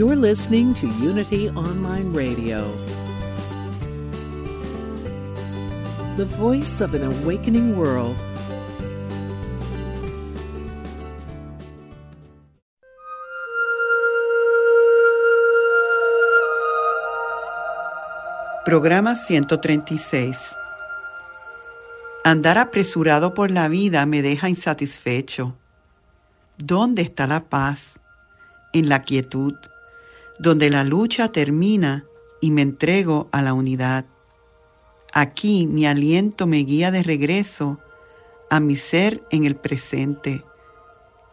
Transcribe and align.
You're 0.00 0.16
listening 0.16 0.72
to 0.80 0.86
Unity 0.86 1.50
Online 1.50 2.10
Radio, 2.14 2.64
the 6.16 6.24
voice 6.24 6.80
of 6.80 6.94
an 6.94 7.04
awakening 7.04 7.76
world. 7.76 8.16
Programa 18.64 19.16
136. 19.16 20.56
Andar 22.24 22.56
apresurado 22.56 23.34
por 23.34 23.50
la 23.50 23.68
vida 23.68 24.06
me 24.06 24.22
deja 24.22 24.48
insatisfecho. 24.48 25.58
¿Dónde 26.56 27.02
está 27.02 27.26
la 27.26 27.40
paz? 27.40 28.00
En 28.72 28.88
la 28.88 29.02
quietud, 29.02 29.56
donde 30.40 30.70
la 30.70 30.84
lucha 30.84 31.30
termina 31.32 32.06
y 32.40 32.50
me 32.50 32.62
entrego 32.62 33.28
a 33.30 33.42
la 33.42 33.52
unidad. 33.52 34.06
Aquí 35.12 35.66
mi 35.66 35.86
aliento 35.86 36.46
me 36.46 36.58
guía 36.60 36.90
de 36.90 37.02
regreso 37.02 37.78
a 38.48 38.58
mi 38.58 38.74
ser 38.74 39.22
en 39.30 39.44
el 39.44 39.54
presente, 39.54 40.42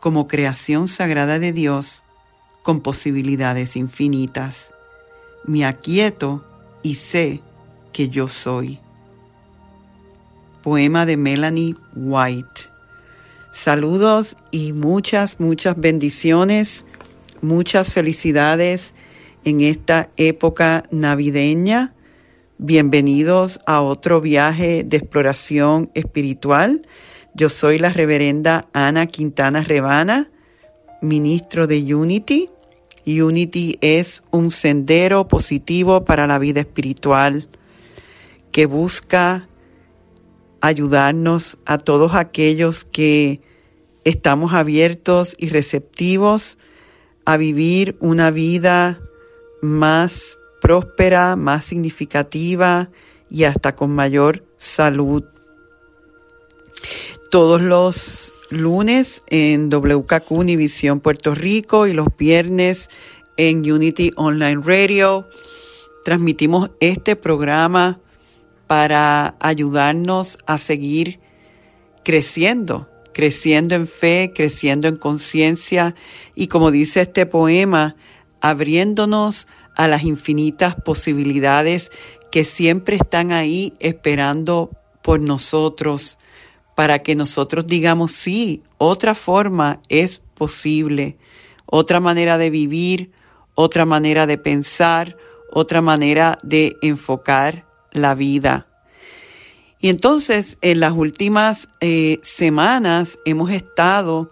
como 0.02 0.28
creación 0.28 0.90
sagrada 0.90 1.40
de 1.40 1.54
Dios, 1.54 2.04
con 2.64 2.82
posibilidades 2.82 3.78
infinitas. 3.78 4.74
Me 5.46 5.66
aquieto 5.66 6.44
y 6.84 6.96
sé 6.96 7.42
que 7.94 8.10
yo 8.10 8.28
soy. 8.28 8.78
Poema 10.64 11.06
de 11.06 11.16
Melanie 11.16 11.76
White. 11.96 12.62
Saludos 13.54 14.36
y 14.52 14.74
muchas, 14.74 15.40
muchas 15.40 15.80
bendiciones, 15.80 16.86
muchas 17.42 17.94
felicidades 17.94 18.94
en 19.44 19.62
esta 19.62 20.10
época 20.18 20.84
navideña. 20.92 21.94
Bienvenidos 22.58 23.60
a 23.66 23.82
otro 23.82 24.22
viaje 24.22 24.84
de 24.84 24.98
exploración 24.98 25.92
espiritual. 25.94 26.88
Yo 27.34 27.50
soy 27.50 27.78
la 27.78 27.90
reverenda 27.90 28.68
Ana 28.74 29.08
Quintana 29.08 29.62
Rebana, 29.62 30.30
ministro 31.02 31.68
de 31.68 31.96
Unity 31.96 32.50
Unity 33.08 33.78
es 33.80 34.22
un 34.32 34.50
sendero 34.50 35.28
positivo 35.28 36.04
para 36.04 36.28
la 36.28 36.38
vida 36.40 36.60
espiritual 36.60 37.48
que 38.52 38.66
busca 38.66 39.48
ayudarnos 40.60 41.58
a 41.66 41.78
todos 41.78 42.16
aquellos 42.16 42.84
que 42.84 43.42
estamos 44.04 44.54
abiertos 44.54 45.36
y 45.40 45.50
receptivos 45.50 46.58
a 47.24 47.38
vivir 47.38 47.96
una 48.02 48.30
vida 48.30 49.00
más 49.62 50.40
próspera, 50.62 51.36
más 51.36 51.66
significativa 51.66 52.90
y 53.30 53.44
hasta 53.44 53.76
con 53.76 53.92
mayor 53.92 54.44
salud. 54.58 55.24
Todos 57.30 57.62
los 57.62 58.34
lunes 58.50 59.24
en 59.28 59.70
WKQ 59.70 60.32
Univisión 60.32 61.00
Puerto 61.00 61.36
Rico 61.36 61.88
y 61.88 61.94
los 61.94 62.08
viernes 62.18 62.90
en 63.36 63.70
Unity 63.70 64.12
Online 64.16 64.62
Radio. 64.64 65.28
Transmitimos 66.06 66.72
este 66.80 67.16
programa 67.16 68.00
para 68.68 69.36
ayudarnos 69.40 70.38
a 70.46 70.58
seguir 70.58 71.20
creciendo, 72.04 72.90
creciendo 73.14 73.76
en 73.76 73.88
fe, 73.88 74.32
creciendo 74.34 74.88
en 74.88 74.96
conciencia 74.96 75.96
y 76.36 76.48
como 76.48 76.72
dice 76.72 77.02
este 77.02 77.26
poema, 77.26 77.96
abriéndonos 78.50 79.48
a 79.76 79.88
las 79.88 80.04
infinitas 80.04 80.76
posibilidades 80.76 81.92
que 82.32 82.44
siempre 82.44 82.98
están 82.98 83.32
ahí 83.32 83.74
esperando 83.80 84.72
por 85.02 85.22
nosotros 85.22 86.18
para 86.76 87.00
que 87.00 87.16
nosotros 87.16 87.66
digamos, 87.66 88.12
sí, 88.12 88.62
otra 88.78 89.16
forma 89.16 89.82
es 89.90 90.20
posible, 90.20 91.18
otra 91.66 92.00
manera 92.00 92.38
de 92.38 92.50
vivir, 92.50 93.12
otra 93.56 93.86
manera 93.86 94.28
de 94.28 94.38
pensar, 94.38 95.18
otra 95.52 95.82
manera 95.82 96.38
de 96.44 96.76
enfocar 96.82 97.66
la 97.92 98.14
vida. 98.14 98.68
Y 99.80 99.90
entonces, 99.90 100.58
en 100.62 100.80
las 100.80 100.94
últimas 100.94 101.70
eh, 101.82 102.20
semanas 102.24 103.18
hemos 103.26 103.52
estado 103.52 104.32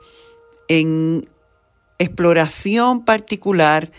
en 0.67 1.27
exploración 1.99 3.05
particular 3.05 3.91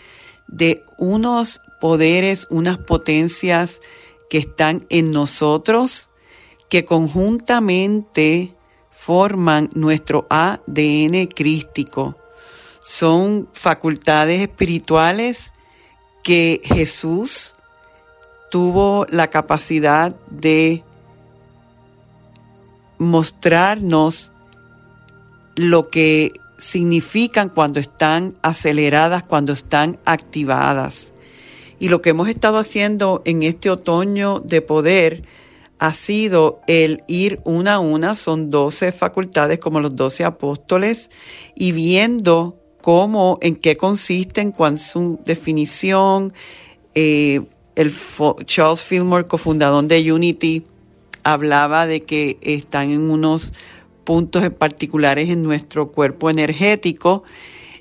de 0.47 0.83
unos 0.97 1.61
poderes, 1.79 2.47
unas 2.49 2.77
potencias 2.77 3.81
que 4.29 4.37
están 4.37 4.85
en 4.89 5.11
nosotros, 5.11 6.09
que 6.69 6.85
conjuntamente 6.85 8.53
forman 8.91 9.69
nuestro 9.73 10.25
ADN 10.29 11.27
crístico. 11.27 12.15
Son 12.83 13.47
facultades 13.53 14.41
espirituales 14.41 15.53
que 16.23 16.61
Jesús 16.63 17.53
tuvo 18.49 19.05
la 19.09 19.27
capacidad 19.27 20.15
de 20.29 20.83
mostrarnos 22.97 24.31
lo 25.55 25.89
que 25.89 26.33
significan 26.57 27.49
cuando 27.49 27.79
están 27.79 28.35
aceleradas, 28.41 29.23
cuando 29.23 29.53
están 29.53 29.99
activadas. 30.05 31.13
Y 31.79 31.89
lo 31.89 32.01
que 32.01 32.09
hemos 32.09 32.27
estado 32.27 32.57
haciendo 32.57 33.21
en 33.25 33.43
este 33.43 33.69
otoño 33.69 34.39
de 34.39 34.61
poder 34.61 35.23
ha 35.79 35.93
sido 35.93 36.61
el 36.67 37.03
ir 37.07 37.39
una 37.43 37.75
a 37.75 37.79
una, 37.79 38.15
son 38.15 38.49
12 38.49 38.91
facultades 38.91 39.59
como 39.59 39.79
los 39.79 39.95
12 39.95 40.23
apóstoles, 40.23 41.11
y 41.53 41.71
viendo 41.71 42.57
cómo, 42.81 43.37
en 43.41 43.55
qué 43.55 43.75
consisten, 43.75 44.51
cuál 44.51 44.75
es 44.75 44.83
su 44.83 45.19
definición. 45.23 46.33
Eh, 46.95 47.41
el 47.75 47.93
Charles 48.45 48.81
Fillmore, 48.81 49.27
cofundador 49.27 49.85
de 49.85 50.11
Unity, 50.11 50.63
hablaba 51.23 51.85
de 51.85 52.01
que 52.01 52.37
están 52.41 52.89
en 52.89 53.01
unos 53.01 53.53
puntos 54.07 54.49
particulares 54.51 55.27
en 55.29 55.43
nuestro 55.43 55.91
cuerpo 55.91 56.29
energético 56.29 57.25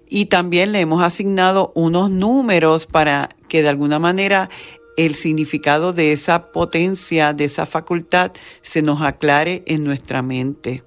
y 0.09 0.25
también 0.25 0.73
le 0.73 0.81
hemos 0.81 1.01
asignado 1.01 1.71
unos 1.77 2.11
números 2.11 2.87
para 2.87 3.37
que 3.49 3.63
de 3.63 3.69
alguna 3.69 4.01
manera 4.01 4.51
el 4.97 5.15
significado 5.15 5.93
de 5.93 6.11
esa 6.11 6.51
potencia, 6.51 7.33
de 7.33 7.45
esa 7.45 7.65
facultad, 7.65 8.33
se 8.63 8.83
nos 8.83 9.03
aclare 9.03 9.63
en 9.67 9.85
nuestra 9.85 10.21
mente. 10.21 10.83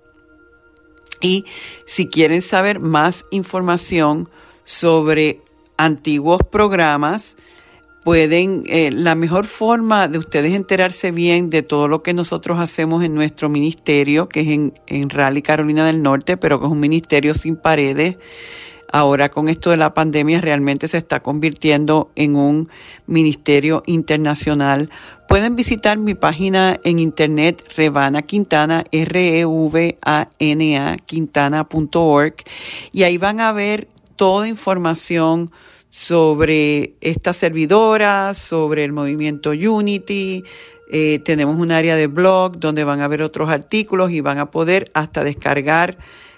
Y 1.21 1.45
si 1.85 2.07
quieren 2.09 2.41
saber 2.41 2.81
más 2.81 3.25
información 3.31 4.27
sobre 4.65 5.39
antiguos 5.77 6.41
programas, 6.51 7.37
pueden, 8.09 8.63
eh, 8.65 8.89
la 8.91 9.13
mejor 9.13 9.45
forma 9.45 10.07
de 10.07 10.17
ustedes 10.17 10.55
enterarse 10.55 11.11
bien 11.11 11.51
de 11.51 11.61
todo 11.61 11.87
lo 11.87 12.01
que 12.01 12.15
nosotros 12.15 12.59
hacemos 12.59 13.03
en 13.03 13.13
nuestro 13.13 13.49
ministerio, 13.49 14.27
que 14.27 14.39
es 14.39 14.47
en, 14.47 14.73
en 14.87 15.11
Raleigh, 15.11 15.43
Carolina 15.43 15.85
del 15.85 16.01
Norte, 16.01 16.35
pero 16.35 16.59
que 16.59 16.65
es 16.65 16.71
un 16.71 16.79
ministerio 16.79 17.35
sin 17.35 17.55
paredes, 17.55 18.15
ahora 18.91 19.29
con 19.29 19.47
esto 19.47 19.69
de 19.69 19.77
la 19.77 19.93
pandemia 19.93 20.41
realmente 20.41 20.87
se 20.87 20.97
está 20.97 21.19
convirtiendo 21.19 22.09
en 22.15 22.35
un 22.35 22.69
ministerio 23.05 23.83
internacional. 23.85 24.89
Pueden 25.27 25.55
visitar 25.55 25.99
mi 25.99 26.15
página 26.15 26.79
en 26.83 26.97
internet 26.97 27.63
Revana 27.77 28.23
Quintana, 28.23 28.85
R-E-V-A-N-A, 28.91 29.37
quintana.org, 31.05 32.33
y 32.91 33.03
ahí 33.03 33.19
van 33.19 33.39
a 33.39 33.51
ver 33.51 33.87
toda 34.15 34.47
información 34.47 35.51
sobre 35.89 36.95
esta 37.01 37.33
servidora, 37.33 38.33
sobre 38.33 38.83
el 38.83 38.91
movimiento 38.91 39.51
Unity. 39.51 40.43
Eh, 40.91 41.19
tenemos 41.23 41.59
un 41.59 41.71
área 41.71 41.95
de 41.95 42.07
blog 42.07 42.59
donde 42.59 42.83
van 42.83 43.01
a 43.01 43.07
ver 43.07 43.21
otros 43.21 43.49
artículos 43.49 44.11
y 44.11 44.21
van 44.21 44.37
a 44.37 44.51
poder 44.51 44.91
hasta 44.93 45.23
descargar 45.23 45.97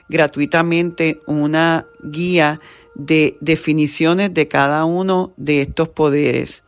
gratuitamente 0.09 1.19
una 1.25 1.85
guía 2.03 2.59
de 2.95 3.37
definiciones 3.39 4.33
de 4.33 4.47
cada 4.47 4.83
uno 4.85 5.33
de 5.37 5.61
estos 5.61 5.89
poderes. 5.89 6.63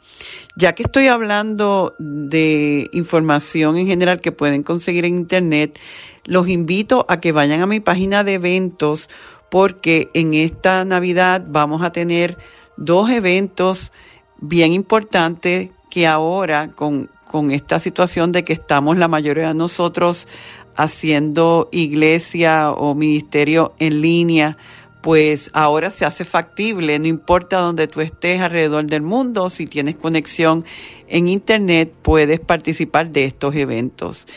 Ya 0.55 0.73
que 0.73 0.83
estoy 0.83 1.07
hablando 1.07 1.95
de 1.99 2.89
información 2.93 3.77
en 3.77 3.87
general 3.87 4.21
que 4.21 4.31
pueden 4.31 4.63
conseguir 4.63 5.05
en 5.05 5.15
Internet, 5.15 5.77
los 6.25 6.47
invito 6.47 7.05
a 7.09 7.19
que 7.19 7.31
vayan 7.31 7.61
a 7.61 7.67
mi 7.67 7.79
página 7.79 8.23
de 8.23 8.35
eventos 8.35 9.09
porque 9.49 10.09
en 10.13 10.33
esta 10.33 10.85
Navidad 10.85 11.43
vamos 11.47 11.81
a 11.81 11.91
tener 11.91 12.37
dos 12.77 13.09
eventos 13.09 13.91
bien 14.39 14.73
importantes 14.73 15.69
que 15.89 16.07
ahora 16.07 16.71
con, 16.71 17.09
con 17.29 17.51
esta 17.51 17.79
situación 17.79 18.31
de 18.31 18.43
que 18.43 18.53
estamos 18.53 18.97
la 18.97 19.07
mayoría 19.07 19.49
de 19.49 19.53
nosotros 19.53 20.27
haciendo 20.75 21.69
iglesia 21.71 22.71
o 22.71 22.95
ministerio 22.95 23.73
en 23.79 24.01
línea, 24.01 24.57
pues 25.01 25.51
ahora 25.53 25.91
se 25.91 26.05
hace 26.05 26.23
factible, 26.23 26.97
no 26.97 27.07
importa 27.07 27.59
donde 27.59 27.87
tú 27.87 27.99
estés 27.99 28.39
alrededor 28.39 28.85
del 28.85 29.01
mundo, 29.01 29.49
si 29.49 29.67
tienes 29.67 29.97
conexión 29.97 30.63
en 31.07 31.27
Internet, 31.27 31.93
puedes 32.01 32.39
participar 32.39 33.09
de 33.09 33.25
estos 33.25 33.53
eventos. 33.55 34.27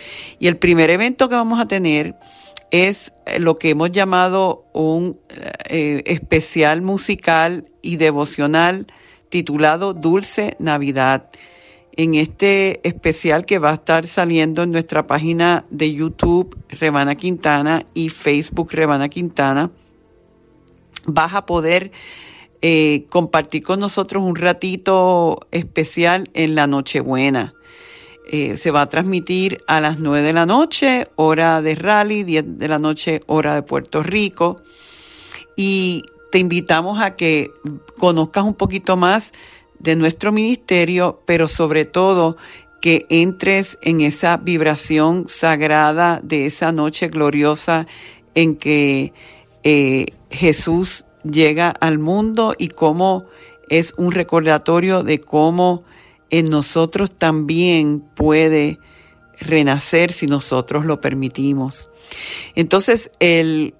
Y 0.41 0.49
el 0.49 0.57
primer 0.57 0.91
evento 0.91 1.29
que 1.29 1.37
vamos 1.37 1.61
a 1.61 1.67
tener 1.67 2.17
es 2.71 3.13
eh, 3.27 3.39
lo 3.39 3.57
que 3.57 3.71
hemos 3.71 3.93
llamado 3.93 4.65
un 4.73 5.19
eh, 5.69 6.03
especial 6.07 6.83
musical 6.83 7.69
y 7.83 7.97
devocional 7.97 8.87
titulado 9.29 9.95
Dulce 9.95 10.57
Navidad. 10.59 11.29
En 11.93 12.15
este 12.15 12.87
especial 12.87 13.47
que 13.47 13.59
va 13.59 13.71
a 13.71 13.75
estar 13.75 14.07
saliendo 14.07 14.63
en 14.63 14.71
nuestra 14.71 15.07
página 15.07 15.65
de 15.71 15.93
YouTube 15.93 16.57
Rebana 16.69 17.15
Quintana 17.15 17.87
y 17.95 18.11
Facebook 18.11 18.73
Rebana 18.73 19.09
Quintana, 19.09 19.71
vas 21.07 21.35
a 21.35 21.47
poder 21.47 21.93
eh, 22.61 23.07
compartir 23.09 23.63
con 23.63 23.81
nosotros 23.81 24.23
un 24.23 24.37
ratito 24.37 25.41
especial 25.53 26.29
en 26.35 26.55
la 26.55 26.67
Nochebuena. 26.67 27.55
Eh, 28.29 28.57
se 28.57 28.73
va 28.73 28.83
a 28.83 28.87
transmitir 28.87 29.63
a 29.69 29.81
las 29.81 30.01
9 30.01 30.21
de 30.23 30.33
la 30.33 30.47
noche, 30.47 31.05
hora 31.15 31.63
de 31.63 31.77
Rally, 31.77 32.25
10 32.25 32.59
de 32.59 32.69
la 32.69 32.81
noche, 32.81 33.21
hora 33.27 33.55
de 33.55 33.63
Puerto 33.63 34.03
Rico. 34.03 34.61
Y 35.55 36.03
te 36.33 36.41
invitamos 36.41 37.01
a 37.01 37.15
que 37.15 37.53
conozcas 37.99 38.43
un 38.43 38.55
poquito 38.55 38.97
más 38.97 39.33
de 39.79 39.95
nuestro 39.95 40.33
ministerio, 40.33 41.23
pero 41.25 41.47
sobre 41.47 41.85
todo 41.85 42.37
que 42.81 43.07
entres 43.11 43.79
en 43.81 44.01
esa 44.01 44.39
vibración 44.39 45.29
sagrada 45.29 46.21
de 46.23 46.47
esa 46.47 46.73
noche 46.73 47.09
gloriosa 47.09 47.87
en 48.35 48.57
que 48.57 49.13
eh, 49.63 50.07
Jesús 50.31 51.05
llega 51.23 51.71
al 51.71 51.99
mundo 51.99 52.55
y 52.59 52.69
cómo 52.69 53.25
es 53.69 53.95
un 53.97 54.11
recordatorio 54.11 55.05
de 55.05 55.21
cómo 55.21 55.85
en 56.31 56.47
nosotros 56.47 57.11
también 57.11 58.01
puede 58.01 58.79
renacer 59.39 60.13
si 60.13 60.27
nosotros 60.27 60.85
lo 60.85 61.01
permitimos. 61.01 61.89
Entonces, 62.55 63.11
el 63.21 63.75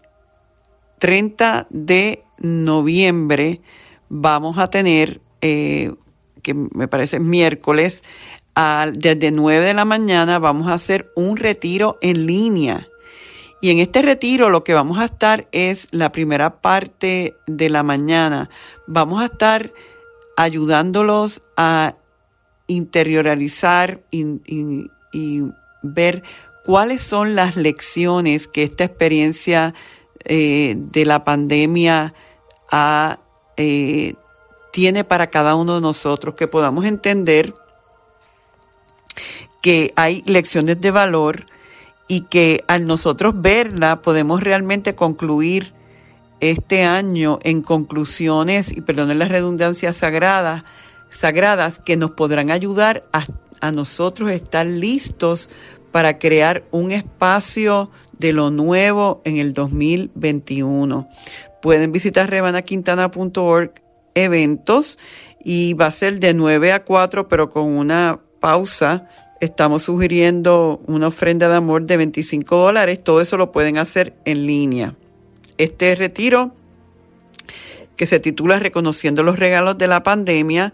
30 0.99 1.67
de 1.71 2.25
noviembre 2.39 3.61
vamos 4.09 4.59
a 4.59 4.69
tener, 4.69 5.21
eh, 5.41 5.93
que 6.43 6.55
me 6.55 6.89
parece 6.89 7.19
miércoles, 7.19 8.05
desde 8.93 9.31
9 9.31 9.67
de 9.67 9.75
la 9.75 9.85
mañana 9.85 10.39
vamos 10.39 10.69
a 10.69 10.75
hacer 10.75 11.13
un 11.15 11.37
retiro 11.37 11.99
en 12.01 12.27
línea 12.27 12.89
y 13.61 13.71
en 13.71 13.79
este 13.79 14.03
retiro 14.03 14.51
lo 14.51 14.65
que 14.65 14.75
vamos 14.75 14.99
a 14.99 15.07
estar 15.07 15.49
es 15.51 15.89
la 15.91 16.13
primera 16.13 16.61
parte 16.61 17.37
de 17.47 17.71
la 17.71 17.83
mañana. 17.83 18.51
Vamos 18.87 19.23
a 19.23 19.27
estar 19.27 19.73
ayudándolos 20.37 21.43
a 21.57 21.95
interiorizar 22.67 24.01
y, 24.11 25.45
ver 25.83 26.23
cuáles 26.65 27.01
son 27.01 27.37
las 27.37 27.57
lecciones 27.57 28.49
que 28.49 28.65
esta 28.65 28.85
experiencia 28.85 29.73
eh, 30.25 30.75
de 30.77 31.05
la 31.05 31.25
pandemia 31.25 32.13
eh, 33.57 34.15
tiene 34.73 35.05
para 35.05 35.29
cada 35.29 35.55
uno 35.55 35.77
de 35.77 35.81
nosotros, 35.81 36.35
que 36.35 36.49
podamos 36.49 36.85
entender 36.85 37.55
que 39.63 39.93
hay 39.97 40.23
lecciones 40.27 40.81
de 40.81 40.91
valor, 40.91 41.47
y 42.09 42.23
que 42.23 42.65
al 42.69 42.87
nosotros 42.87 43.35
verla 43.41 44.03
podemos 44.03 44.43
realmente 44.43 44.95
concluir 44.95 45.73
este 46.41 46.85
año 46.85 47.39
en 47.43 47.63
conclusiones, 47.63 48.71
y 48.71 48.81
perdonen 48.81 49.19
las 49.19 49.31
redundancias 49.31 49.97
sagradas, 49.97 50.65
sagradas 51.17 51.79
que 51.79 51.97
nos 51.97 52.13
podrán 52.13 52.51
ayudar 52.51 53.05
a, 53.13 53.27
a 53.61 53.73
nosotros 53.73 54.31
estar 54.31 54.67
listos 54.67 55.51
para 55.93 56.19
crear 56.19 56.65
un 56.71 56.93
espacio 56.93 57.91
de 58.19 58.33
lo 58.33 58.51
nuevo 58.51 59.23
en 59.25 59.39
el 59.39 59.55
2021. 59.55 61.09
Pueden 61.63 61.93
visitar 61.93 62.29
rebanaquintana.org 62.29 63.73
eventos 64.15 64.99
y 65.43 65.75
va 65.75 65.87
a 65.87 65.93
ser 65.93 66.21
de 66.21 66.35
9 66.35 66.73
a 66.73 66.85
4, 66.85 67.29
pero 67.29 67.51
con 67.51 67.65
una 67.65 68.21
pausa 68.41 69.09
Estamos 69.39 69.83
sugiriendo 69.83 70.81
una 70.87 71.09
ofrenda 71.09 71.51
de 71.51 71.57
amor 71.57 71.83
de 71.83 71.99
25 71.99 72.57
dólares. 72.57 73.05
Todo 73.05 73.21
eso 73.21 73.37
lo 73.37 73.53
pueden 73.53 73.77
hacer 73.77 74.15
en 74.25 74.47
línea. 74.47 74.95
Este 75.59 75.95
retiro, 75.95 76.53
que 77.97 78.07
se 78.07 78.19
titula 78.19 78.59
Reconociendo 78.59 79.23
los 79.23 79.39
regalos 79.39 79.77
de 79.77 79.89
la 79.89 80.03
pandemia, 80.03 80.73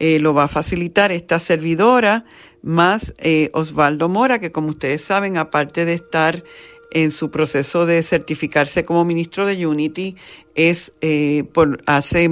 eh, 0.00 0.18
lo 0.18 0.32
va 0.32 0.44
a 0.44 0.48
facilitar 0.48 1.12
esta 1.12 1.38
servidora, 1.38 2.24
más 2.62 3.14
eh, 3.18 3.50
Osvaldo 3.52 4.08
Mora, 4.08 4.38
que 4.38 4.50
como 4.50 4.70
ustedes 4.70 5.02
saben, 5.04 5.36
aparte 5.36 5.84
de 5.84 5.92
estar 5.92 6.42
en 6.90 7.10
su 7.10 7.30
proceso 7.30 7.84
de 7.84 8.02
certificarse 8.02 8.86
como 8.86 9.04
ministro 9.04 9.44
de 9.44 9.66
Unity, 9.66 10.16
es 10.54 10.92
eh, 11.02 11.44
por 11.52 11.82
hace 11.84 12.30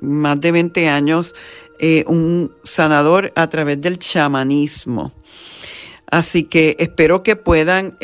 más 0.00 0.40
de 0.40 0.52
20 0.52 0.88
años 0.88 1.34
un 2.06 2.52
sanador 2.62 3.32
a 3.34 3.48
través 3.48 3.80
del 3.80 3.98
chamanismo. 3.98 5.12
Así 6.06 6.44
que 6.44 6.76
espero 6.78 7.24
que 7.24 7.34
puedan 7.34 7.98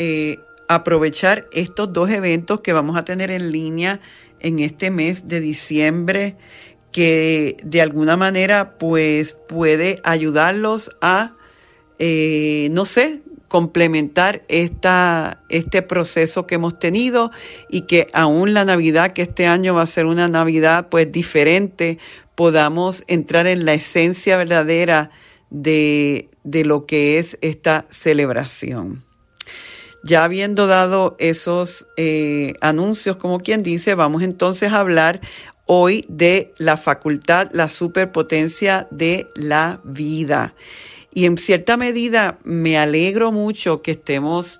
aprovechar 0.67 1.47
estos 1.53 1.93
dos 1.93 2.09
eventos 2.09 2.59
que 2.59 2.73
vamos 2.73 2.97
a 2.97 3.05
tener 3.05 3.31
en 3.31 3.53
línea 3.53 4.01
en 4.39 4.59
este 4.59 4.91
mes 4.91 5.27
de 5.27 5.39
diciembre, 5.39 6.35
que 6.91 7.57
de 7.63 7.81
alguna 7.81 8.17
manera 8.17 8.77
pues 8.77 9.37
puede 9.47 9.99
ayudarlos 10.03 10.91
a, 11.01 11.33
eh, 11.99 12.69
no 12.71 12.85
sé, 12.85 13.21
complementar 13.49 14.43
esta, 14.47 15.43
este 15.49 15.81
proceso 15.81 16.47
que 16.47 16.55
hemos 16.55 16.79
tenido 16.79 17.31
y 17.69 17.81
que 17.81 18.07
aún 18.13 18.53
la 18.53 18.63
Navidad, 18.63 19.11
que 19.11 19.23
este 19.23 19.47
año 19.47 19.73
va 19.73 19.81
a 19.81 19.87
ser 19.87 20.05
una 20.05 20.27
Navidad 20.27 20.87
pues 20.89 21.11
diferente, 21.11 21.97
podamos 22.35 23.03
entrar 23.07 23.47
en 23.47 23.65
la 23.65 23.73
esencia 23.73 24.37
verdadera 24.37 25.09
de, 25.49 26.29
lo 26.43 26.85
que 26.85 27.17
es 27.17 27.37
esta 27.41 27.85
celebración. 27.89 29.03
Ya 30.03 30.23
habiendo 30.23 30.65
dado 30.65 31.17
esos 31.19 31.87
eh, 31.97 32.53
anuncios, 32.61 33.17
como 33.17 33.39
quien 33.41 33.63
dice, 33.63 33.95
vamos 33.95 34.23
entonces 34.23 34.71
a 34.71 34.79
hablar 34.79 35.19
hoy 35.71 36.03
de 36.07 36.51
la 36.57 36.77
facultad, 36.77 37.49
la 37.51 37.69
superpotencia 37.69 38.87
de 38.89 39.29
la 39.35 39.79
vida. 39.83 40.55
Y 41.13 41.25
en 41.25 41.37
cierta 41.37 41.77
medida 41.77 42.39
me 42.43 42.79
alegro 42.79 43.31
mucho 43.31 43.83
que 43.83 43.91
estemos 43.91 44.59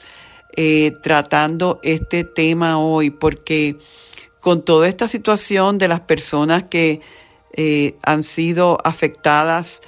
eh, 0.55 0.91
tratando 1.01 1.79
este 1.81 2.23
tema 2.23 2.77
hoy, 2.77 3.09
porque 3.09 3.77
con 4.39 4.61
toda 4.61 4.87
esta 4.87 5.07
situación 5.07 5.79
de 5.79 5.87
las 5.87 6.01
personas 6.01 6.65
que 6.65 7.01
eh, 7.53 7.95
han 8.03 8.21
sido 8.21 8.77
afectadas 8.83 9.81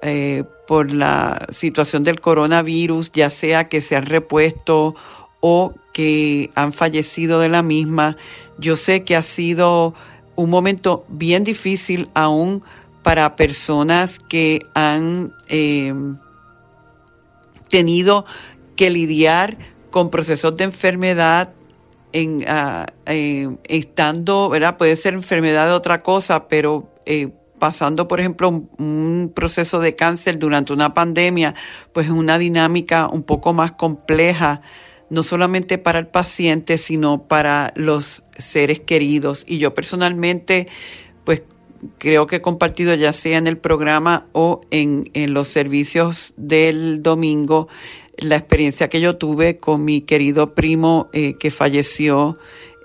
eh, 0.00 0.44
por 0.68 0.92
la 0.92 1.44
situación 1.50 2.04
del 2.04 2.20
coronavirus, 2.20 3.10
ya 3.10 3.30
sea 3.30 3.68
que 3.68 3.80
se 3.80 3.96
han 3.96 4.06
repuesto 4.06 4.94
o 5.40 5.74
que 5.92 6.50
han 6.54 6.72
fallecido 6.72 7.40
de 7.40 7.48
la 7.48 7.64
misma. 7.64 8.16
Yo 8.58 8.76
sé 8.76 9.02
que 9.02 9.16
ha 9.16 9.22
sido 9.24 9.94
un 10.38 10.50
momento 10.50 11.04
bien 11.08 11.42
difícil 11.42 12.08
aún 12.14 12.62
para 13.02 13.34
personas 13.34 14.20
que 14.20 14.60
han 14.72 15.34
eh, 15.48 15.92
tenido 17.68 18.24
que 18.76 18.88
lidiar 18.90 19.58
con 19.90 20.10
procesos 20.10 20.56
de 20.56 20.62
enfermedad 20.62 21.50
en, 22.12 22.44
ah, 22.46 22.86
estando, 23.04 24.48
¿verdad? 24.48 24.76
Puede 24.76 24.94
ser 24.94 25.14
enfermedad 25.14 25.66
de 25.66 25.72
otra 25.72 26.04
cosa, 26.04 26.46
pero 26.46 26.88
eh, 27.04 27.30
pasando, 27.58 28.06
por 28.06 28.20
ejemplo, 28.20 28.48
un, 28.48 29.32
proceso 29.34 29.80
de 29.80 29.92
cáncer 29.92 30.38
durante 30.38 30.72
una 30.72 30.94
pandemia, 30.94 31.56
pues 31.92 32.06
es 32.06 32.12
una 32.12 32.38
dinámica 32.38 33.08
un 33.08 33.24
poco 33.24 33.52
más 33.52 33.72
compleja 33.72 34.62
no 35.10 35.22
solamente 35.22 35.78
para 35.78 35.98
el 35.98 36.06
paciente, 36.06 36.78
sino 36.78 37.22
para 37.22 37.72
los 37.76 38.24
seres 38.36 38.80
queridos. 38.80 39.44
Y 39.46 39.58
yo 39.58 39.74
personalmente, 39.74 40.68
pues 41.24 41.42
creo 41.98 42.26
que 42.26 42.36
he 42.36 42.40
compartido 42.40 42.94
ya 42.94 43.12
sea 43.12 43.38
en 43.38 43.46
el 43.46 43.58
programa 43.58 44.26
o 44.32 44.62
en, 44.70 45.10
los 45.32 45.48
servicios 45.48 46.34
del 46.36 47.02
domingo 47.02 47.68
la 48.16 48.36
experiencia 48.36 48.88
que 48.88 49.00
yo 49.00 49.16
tuve 49.16 49.58
con 49.58 49.84
mi 49.84 50.00
querido 50.00 50.54
primo 50.54 51.08
eh, 51.12 51.34
que 51.34 51.52
falleció 51.52 52.34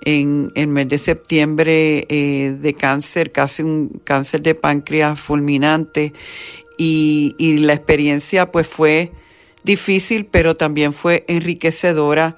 en 0.05 0.51
el 0.53 0.67
mes 0.67 0.89
de 0.89 0.97
septiembre 0.99 2.05
eh, 2.09 2.55
de 2.59 2.73
cáncer, 2.75 3.31
casi 3.31 3.63
un 3.63 3.89
cáncer 4.03 4.41
de 4.43 4.53
páncreas 4.53 5.19
fulminante. 5.19 6.13
Y, 6.77 7.35
y 7.37 7.57
la 7.57 7.73
experiencia 7.73 8.51
pues 8.51 8.67
fue 8.67 9.11
difícil, 9.63 10.25
pero 10.25 10.55
también 10.55 10.93
fue 10.93 11.25
enriquecedora. 11.27 12.35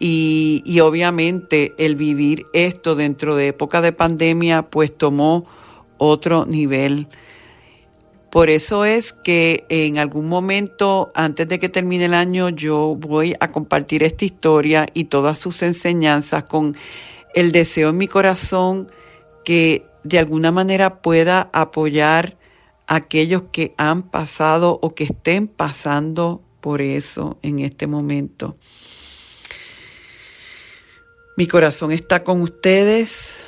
Y, 0.00 0.62
y, 0.64 0.78
obviamente 0.78 1.74
el 1.76 1.96
vivir 1.96 2.46
esto 2.52 2.94
dentro 2.94 3.34
de 3.34 3.48
época 3.48 3.80
de 3.80 3.90
pandemia 3.90 4.62
pues 4.62 4.96
tomó 4.96 5.42
otro 5.98 6.46
nivel. 6.46 7.08
Por 8.30 8.50
eso 8.50 8.84
es 8.84 9.12
que 9.12 9.64
en 9.70 9.98
algún 9.98 10.28
momento, 10.28 11.10
antes 11.14 11.48
de 11.48 11.58
que 11.58 11.68
termine 11.68 12.04
el 12.04 12.14
año, 12.14 12.50
yo 12.50 12.94
voy 12.94 13.34
a 13.40 13.50
compartir 13.50 14.02
esta 14.02 14.24
historia 14.24 14.86
y 14.92 15.04
todas 15.04 15.38
sus 15.38 15.62
enseñanzas 15.62 16.44
con 16.44 16.76
el 17.34 17.52
deseo 17.52 17.88
en 17.90 17.96
mi 17.96 18.06
corazón 18.06 18.86
que 19.44 19.86
de 20.04 20.18
alguna 20.18 20.50
manera 20.50 21.00
pueda 21.00 21.48
apoyar 21.52 22.36
a 22.86 22.96
aquellos 22.96 23.44
que 23.50 23.74
han 23.78 24.02
pasado 24.02 24.78
o 24.82 24.94
que 24.94 25.04
estén 25.04 25.46
pasando 25.46 26.42
por 26.68 26.82
eso 26.82 27.38
en 27.40 27.60
este 27.60 27.86
momento. 27.86 28.58
Mi 31.34 31.46
corazón 31.46 31.92
está 31.92 32.24
con 32.24 32.42
ustedes, 32.42 33.42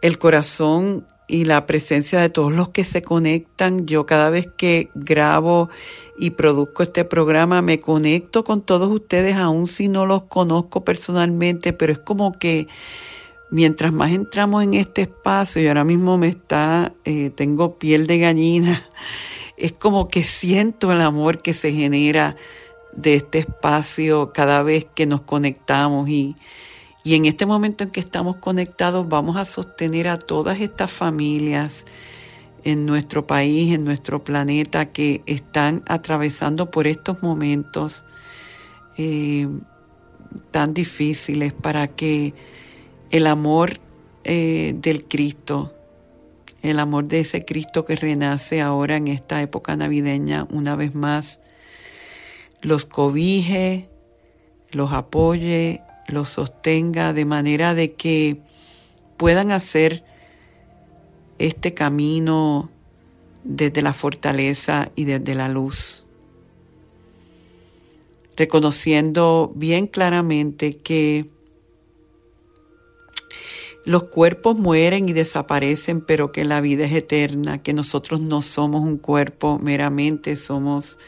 el 0.00 0.16
corazón 0.16 1.06
y 1.28 1.44
la 1.44 1.66
presencia 1.66 2.18
de 2.18 2.30
todos 2.30 2.50
los 2.50 2.70
que 2.70 2.84
se 2.84 3.02
conectan. 3.02 3.84
Yo 3.84 4.06
cada 4.06 4.30
vez 4.30 4.48
que 4.56 4.88
grabo 4.94 5.68
y 6.16 6.30
produzco 6.30 6.82
este 6.82 7.04
programa 7.04 7.60
me 7.60 7.78
conecto 7.78 8.42
con 8.42 8.62
todos 8.62 8.90
ustedes, 8.90 9.36
aun 9.36 9.66
si 9.66 9.88
no 9.88 10.06
los 10.06 10.22
conozco 10.22 10.82
personalmente, 10.82 11.74
pero 11.74 11.92
es 11.92 11.98
como 11.98 12.38
que 12.38 12.68
mientras 13.50 13.92
más 13.92 14.12
entramos 14.12 14.64
en 14.64 14.72
este 14.72 15.02
espacio 15.02 15.60
y 15.60 15.66
ahora 15.66 15.84
mismo 15.84 16.16
me 16.16 16.28
está, 16.28 16.94
eh, 17.04 17.28
tengo 17.36 17.78
piel 17.78 18.06
de 18.06 18.16
gallina, 18.16 18.88
es 19.62 19.72
como 19.72 20.08
que 20.08 20.24
siento 20.24 20.90
el 20.90 21.00
amor 21.00 21.38
que 21.38 21.54
se 21.54 21.72
genera 21.72 22.36
de 22.92 23.14
este 23.14 23.38
espacio 23.38 24.32
cada 24.32 24.62
vez 24.62 24.86
que 24.94 25.06
nos 25.06 25.22
conectamos 25.22 26.08
y, 26.08 26.36
y 27.04 27.14
en 27.14 27.24
este 27.24 27.46
momento 27.46 27.84
en 27.84 27.90
que 27.90 28.00
estamos 28.00 28.36
conectados 28.36 29.08
vamos 29.08 29.36
a 29.36 29.44
sostener 29.44 30.08
a 30.08 30.18
todas 30.18 30.60
estas 30.60 30.90
familias 30.92 31.86
en 32.64 32.86
nuestro 32.86 33.26
país, 33.26 33.74
en 33.74 33.84
nuestro 33.84 34.22
planeta, 34.22 34.92
que 34.92 35.22
están 35.26 35.82
atravesando 35.86 36.70
por 36.70 36.86
estos 36.86 37.22
momentos 37.22 38.04
eh, 38.96 39.48
tan 40.50 40.74
difíciles 40.74 41.52
para 41.52 41.88
que 41.88 42.34
el 43.10 43.26
amor 43.26 43.80
eh, 44.24 44.74
del 44.76 45.04
Cristo, 45.04 45.74
el 46.62 46.78
amor 46.78 47.06
de 47.06 47.20
ese 47.20 47.44
Cristo 47.44 47.84
que 47.84 47.96
renace 47.96 48.60
ahora 48.60 48.96
en 48.96 49.08
esta 49.08 49.42
época 49.42 49.76
navideña, 49.76 50.46
una 50.50 50.76
vez 50.76 50.94
más, 50.94 51.40
los 52.62 52.86
cobije, 52.86 53.88
los 54.70 54.92
apoye, 54.92 55.82
los 56.08 56.28
sostenga 56.28 57.12
de 57.12 57.24
manera 57.24 57.74
de 57.74 57.92
que 57.92 58.38
puedan 59.16 59.50
hacer 59.50 60.04
este 61.38 61.74
camino 61.74 62.70
desde 63.44 63.82
la 63.82 63.92
fortaleza 63.92 64.90
y 64.94 65.04
desde 65.04 65.34
la 65.34 65.48
luz, 65.48 66.06
reconociendo 68.36 69.52
bien 69.54 69.88
claramente 69.88 70.78
que 70.78 71.26
los 73.84 74.04
cuerpos 74.04 74.56
mueren 74.56 75.08
y 75.08 75.12
desaparecen, 75.12 76.02
pero 76.02 76.30
que 76.30 76.44
la 76.44 76.60
vida 76.60 76.84
es 76.84 76.92
eterna, 76.92 77.62
que 77.62 77.72
nosotros 77.72 78.20
no 78.20 78.40
somos 78.40 78.82
un 78.82 78.96
cuerpo 78.96 79.58
meramente, 79.58 80.36
somos 80.36 80.98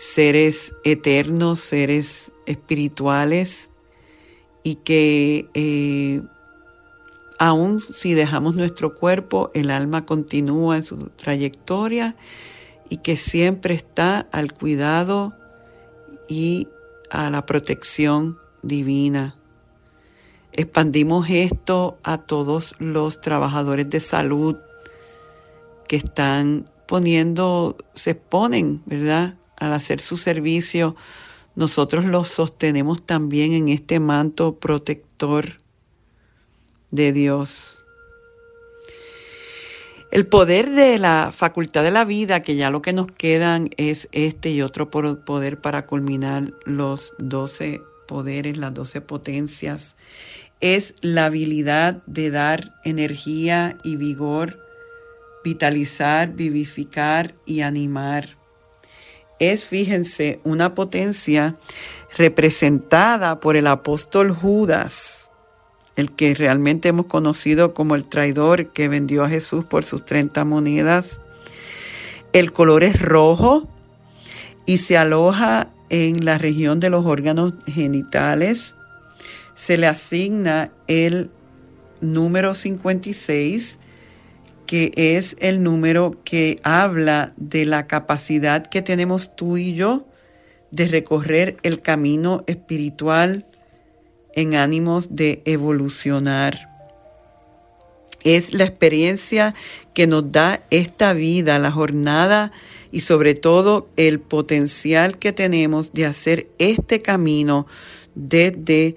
seres 0.00 0.74
eternos, 0.82 1.60
seres 1.60 2.32
espirituales 2.46 3.70
y 4.62 4.76
que 4.76 5.46
eh, 5.52 6.22
aun 7.38 7.80
si 7.80 8.14
dejamos 8.14 8.56
nuestro 8.56 8.94
cuerpo, 8.94 9.50
el 9.52 9.70
alma 9.70 10.06
continúa 10.06 10.76
en 10.76 10.84
su 10.84 11.10
trayectoria 11.10 12.16
y 12.88 12.96
que 12.96 13.16
siempre 13.16 13.74
está 13.74 14.26
al 14.32 14.54
cuidado 14.54 15.34
y 16.28 16.66
a 17.10 17.28
la 17.28 17.44
protección 17.44 18.38
divina. 18.62 19.36
Expandimos 20.52 21.28
esto 21.28 21.98
a 22.02 22.16
todos 22.16 22.74
los 22.78 23.20
trabajadores 23.20 23.90
de 23.90 24.00
salud 24.00 24.56
que 25.86 25.96
están 25.96 26.70
poniendo, 26.86 27.76
se 27.92 28.12
exponen, 28.12 28.80
¿verdad?, 28.86 29.34
al 29.60 29.72
hacer 29.72 30.00
su 30.00 30.16
servicio 30.16 30.96
nosotros 31.54 32.04
los 32.04 32.28
sostenemos 32.28 33.02
también 33.02 33.52
en 33.52 33.68
este 33.68 34.00
manto 34.00 34.58
protector 34.58 35.60
de 36.90 37.12
Dios. 37.12 37.84
El 40.10 40.26
poder 40.26 40.70
de 40.70 40.98
la 40.98 41.32
facultad 41.32 41.82
de 41.82 41.90
la 41.90 42.04
vida, 42.04 42.40
que 42.40 42.56
ya 42.56 42.70
lo 42.70 42.82
que 42.82 42.92
nos 42.92 43.12
quedan 43.12 43.70
es 43.76 44.08
este 44.12 44.50
y 44.50 44.62
otro 44.62 44.90
poder 44.90 45.60
para 45.60 45.86
culminar 45.86 46.52
los 46.64 47.14
doce 47.18 47.80
poderes, 48.08 48.56
las 48.56 48.74
doce 48.74 49.00
potencias, 49.00 49.96
es 50.60 50.94
la 51.00 51.26
habilidad 51.26 52.02
de 52.06 52.30
dar 52.30 52.74
energía 52.84 53.78
y 53.84 53.96
vigor, 53.96 54.58
vitalizar, 55.44 56.32
vivificar 56.32 57.34
y 57.46 57.60
animar 57.60 58.39
es, 59.40 59.64
fíjense, 59.64 60.38
una 60.44 60.74
potencia 60.74 61.56
representada 62.16 63.40
por 63.40 63.56
el 63.56 63.66
apóstol 63.66 64.30
Judas, 64.30 65.30
el 65.96 66.12
que 66.12 66.34
realmente 66.34 66.88
hemos 66.88 67.06
conocido 67.06 67.74
como 67.74 67.94
el 67.94 68.04
traidor 68.04 68.70
que 68.72 68.88
vendió 68.88 69.24
a 69.24 69.28
Jesús 69.28 69.64
por 69.64 69.84
sus 69.84 70.04
30 70.04 70.44
monedas. 70.44 71.20
El 72.32 72.52
color 72.52 72.84
es 72.84 73.00
rojo 73.00 73.66
y 74.66 74.78
se 74.78 74.96
aloja 74.96 75.70
en 75.88 76.24
la 76.24 76.38
región 76.38 76.78
de 76.78 76.90
los 76.90 77.04
órganos 77.06 77.54
genitales. 77.66 78.76
Se 79.54 79.76
le 79.76 79.86
asigna 79.86 80.70
el 80.86 81.30
número 82.00 82.54
56 82.54 83.78
que 84.70 84.92
es 84.94 85.34
el 85.40 85.64
número 85.64 86.20
que 86.22 86.60
habla 86.62 87.32
de 87.36 87.64
la 87.64 87.88
capacidad 87.88 88.64
que 88.64 88.82
tenemos 88.82 89.34
tú 89.34 89.56
y 89.56 89.74
yo 89.74 90.06
de 90.70 90.86
recorrer 90.86 91.56
el 91.64 91.82
camino 91.82 92.44
espiritual 92.46 93.46
en 94.32 94.54
ánimos 94.54 95.16
de 95.16 95.42
evolucionar. 95.44 96.68
Es 98.22 98.54
la 98.54 98.62
experiencia 98.62 99.56
que 99.92 100.06
nos 100.06 100.30
da 100.30 100.60
esta 100.70 101.14
vida, 101.14 101.58
la 101.58 101.72
jornada 101.72 102.52
y 102.92 103.00
sobre 103.00 103.34
todo 103.34 103.88
el 103.96 104.20
potencial 104.20 105.18
que 105.18 105.32
tenemos 105.32 105.92
de 105.94 106.06
hacer 106.06 106.46
este 106.58 107.02
camino 107.02 107.66
desde 108.14 108.94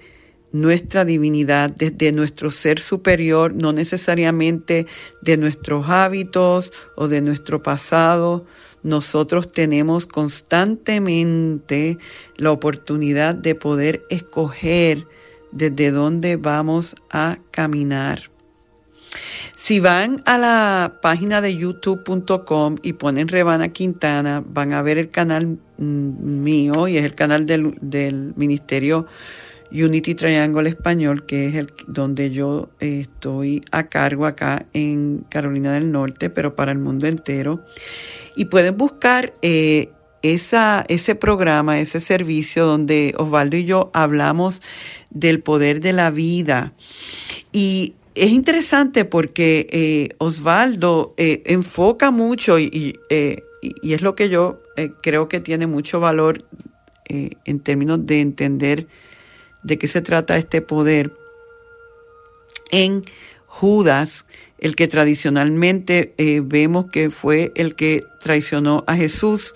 nuestra 0.54 1.04
divinidad, 1.04 1.70
desde 1.70 2.12
nuestro 2.12 2.48
ser 2.52 2.78
superior, 2.78 3.52
no 3.52 3.72
necesariamente 3.72 4.86
de 5.20 5.36
nuestros 5.36 5.88
hábitos 5.88 6.72
o 6.94 7.08
de 7.08 7.20
nuestro 7.20 7.60
pasado. 7.60 8.46
Nosotros 8.84 9.50
tenemos 9.50 10.06
constantemente 10.06 11.98
la 12.36 12.52
oportunidad 12.52 13.34
de 13.34 13.56
poder 13.56 14.04
escoger 14.10 15.08
desde 15.50 15.90
dónde 15.90 16.36
vamos 16.36 16.94
a 17.10 17.38
caminar. 17.50 18.30
Si 19.56 19.80
van 19.80 20.22
a 20.24 20.38
la 20.38 20.98
página 21.02 21.40
de 21.40 21.56
youtube.com 21.56 22.76
y 22.80 22.92
ponen 22.92 23.26
Rebana 23.26 23.70
Quintana, 23.70 24.44
van 24.46 24.72
a 24.72 24.82
ver 24.82 24.98
el 24.98 25.10
canal 25.10 25.58
mm, 25.78 26.42
mío 26.42 26.86
y 26.86 26.96
es 26.96 27.04
el 27.04 27.16
canal 27.16 27.44
del, 27.44 27.76
del 27.80 28.34
Ministerio 28.36 29.06
Unity 29.74 30.14
Triangle 30.14 30.68
Español, 30.68 31.26
que 31.26 31.48
es 31.48 31.56
el 31.56 31.72
donde 31.88 32.30
yo 32.30 32.68
eh, 32.78 33.00
estoy 33.00 33.60
a 33.72 33.88
cargo 33.88 34.24
acá 34.24 34.66
en 34.72 35.24
Carolina 35.28 35.72
del 35.72 35.90
Norte, 35.90 36.30
pero 36.30 36.54
para 36.54 36.70
el 36.70 36.78
mundo 36.78 37.08
entero. 37.08 37.64
Y 38.36 38.44
pueden 38.46 38.76
buscar 38.76 39.34
eh, 39.42 39.90
ese 40.22 41.14
programa, 41.16 41.80
ese 41.80 41.98
servicio 41.98 42.66
donde 42.66 43.14
Osvaldo 43.18 43.56
y 43.56 43.64
yo 43.64 43.90
hablamos 43.92 44.62
del 45.10 45.40
poder 45.40 45.80
de 45.80 45.92
la 45.92 46.10
vida. 46.10 46.72
Y 47.52 47.94
es 48.14 48.30
interesante 48.30 49.04
porque 49.04 49.66
eh, 49.70 50.14
Osvaldo 50.18 51.14
enfoca 51.16 52.12
mucho 52.12 52.60
y, 52.60 52.96
es 53.10 54.02
lo 54.02 54.14
que 54.14 54.28
yo 54.28 54.62
creo 55.02 55.28
que 55.28 55.40
tiene 55.40 55.66
mucho 55.66 55.98
valor 55.98 56.44
en 57.06 57.60
términos 57.60 58.06
de 58.06 58.20
entender 58.20 58.86
de 59.64 59.78
qué 59.78 59.88
se 59.88 60.02
trata 60.02 60.36
este 60.36 60.62
poder 60.62 61.12
en 62.70 63.02
Judas, 63.46 64.26
el 64.58 64.76
que 64.76 64.88
tradicionalmente 64.88 66.14
eh, 66.18 66.40
vemos 66.44 66.86
que 66.90 67.10
fue 67.10 67.52
el 67.54 67.74
que 67.74 68.02
traicionó 68.20 68.84
a 68.86 68.96
Jesús, 68.96 69.54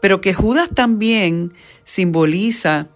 pero 0.00 0.20
que 0.20 0.34
Judas 0.34 0.70
también 0.74 1.52
simboliza 1.84 2.88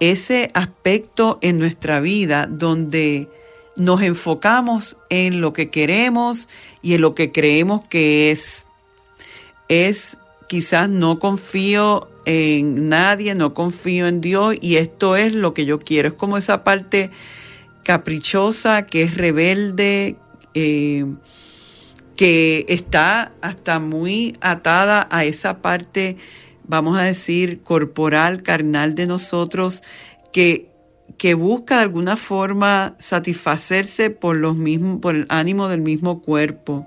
ese 0.00 0.48
aspecto 0.54 1.38
en 1.42 1.58
nuestra 1.58 2.00
vida 2.00 2.46
donde 2.48 3.28
nos 3.76 4.02
enfocamos 4.02 4.96
en 5.08 5.40
lo 5.40 5.52
que 5.52 5.70
queremos 5.70 6.48
y 6.82 6.94
en 6.94 7.00
lo 7.00 7.14
que 7.14 7.32
creemos 7.32 7.86
que 7.88 8.30
es. 8.30 8.66
Es 9.68 10.18
quizás 10.48 10.88
no 10.88 11.18
confío 11.18 12.08
en 12.28 12.90
nadie, 12.90 13.34
no 13.34 13.54
confío 13.54 14.06
en 14.06 14.20
Dios 14.20 14.54
y 14.60 14.76
esto 14.76 15.16
es 15.16 15.34
lo 15.34 15.54
que 15.54 15.64
yo 15.64 15.80
quiero. 15.80 16.08
Es 16.08 16.14
como 16.14 16.36
esa 16.36 16.62
parte 16.62 17.10
caprichosa, 17.84 18.84
que 18.84 19.02
es 19.04 19.16
rebelde, 19.16 20.16
eh, 20.52 21.06
que 22.16 22.66
está 22.68 23.32
hasta 23.40 23.78
muy 23.78 24.36
atada 24.42 25.08
a 25.10 25.24
esa 25.24 25.62
parte, 25.62 26.18
vamos 26.64 26.98
a 26.98 27.04
decir, 27.04 27.62
corporal, 27.62 28.42
carnal 28.42 28.94
de 28.94 29.06
nosotros, 29.06 29.82
que, 30.30 30.68
que 31.16 31.32
busca 31.32 31.76
de 31.76 31.82
alguna 31.84 32.16
forma 32.16 32.94
satisfacerse 32.98 34.10
por, 34.10 34.36
los 34.36 34.54
mismos, 34.54 35.00
por 35.00 35.16
el 35.16 35.24
ánimo 35.30 35.68
del 35.68 35.80
mismo 35.80 36.20
cuerpo. 36.20 36.86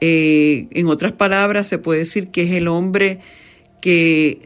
Eh, 0.00 0.66
en 0.72 0.88
otras 0.88 1.12
palabras, 1.12 1.68
se 1.68 1.78
puede 1.78 2.00
decir 2.00 2.32
que 2.32 2.42
es 2.42 2.50
el 2.50 2.66
hombre 2.66 3.20
que 3.86 4.40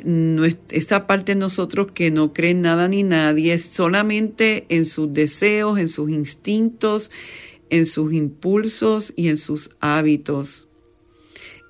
esa 0.69 1.07
parte 1.07 1.33
de 1.33 1.41
nosotros 1.41 1.93
que 1.95 2.11
no 2.11 2.35
cree 2.35 2.51
en 2.51 2.61
nada 2.61 2.89
ni 2.89 3.05
nadie, 3.05 3.55
es 3.55 3.65
solamente 3.65 4.67
en 4.69 4.85
sus 4.85 5.15
deseos, 5.15 5.79
en 5.79 5.89
sus 5.89 6.11
instintos, 6.11 7.11
en 7.71 7.87
sus 7.87 8.13
impulsos 8.13 9.15
y 9.17 9.29
en 9.29 9.39
sus 9.39 9.71
hábitos. 9.81 10.69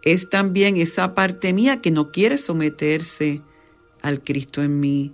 Es 0.03 0.29
también 0.29 0.79
esa 0.79 1.15
parte 1.15 1.53
mía 1.53 1.81
que 1.81 1.93
no 1.93 2.11
quiere 2.11 2.39
someterse 2.39 3.41
al 4.03 4.25
Cristo 4.25 4.65
en 4.65 4.81
mí, 4.81 5.13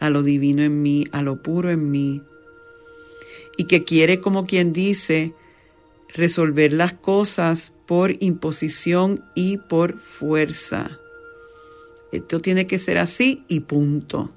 a 0.00 0.10
lo 0.10 0.24
divino 0.24 0.64
en 0.64 0.82
mí, 0.82 1.04
a 1.12 1.22
lo 1.22 1.44
puro 1.44 1.70
en 1.70 1.92
mí, 1.92 2.22
y 3.56 3.66
que 3.66 3.84
quiere, 3.84 4.18
como 4.18 4.46
quien 4.46 4.72
dice, 4.72 5.32
resolver 6.12 6.72
las 6.72 6.94
cosas 6.94 7.72
por 7.86 8.20
imposición 8.20 9.22
y 9.36 9.58
por 9.58 10.00
fuerza. 10.00 10.98
Esto 12.12 12.40
tiene 12.40 12.66
que 12.66 12.78
ser 12.78 12.98
así 12.98 13.44
y 13.48 13.60
punto. 13.60 14.30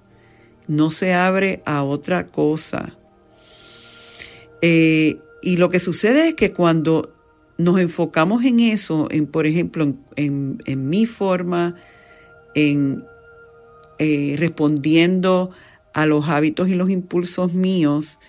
No 0.67 0.91
se 0.91 1.13
abre 1.13 1.61
a 1.65 1.83
otra 1.83 2.27
cosa. 2.27 2.97
Eh, 4.61 5.19
y 5.41 5.57
lo 5.57 5.69
que 5.69 5.79
sucede 5.79 6.29
es 6.29 6.35
que 6.35 6.53
cuando 6.53 7.13
nos 7.57 7.79
enfocamos 7.79 8.43
en 8.43 8.59
eso, 8.59 9.07
en 9.11 9.27
por 9.27 9.45
ejemplo, 9.45 9.93
en, 10.15 10.59
mi 10.89 11.05
forma, 11.05 11.75
en 12.55 13.03
eh, 13.99 14.35
respondiendo 14.37 15.51
a 15.93 16.05
los 16.05 16.27
hábitos 16.29 16.69
y 16.69 16.75
los 16.75 16.89
impulsos 16.89 17.53
míos, 17.53 18.19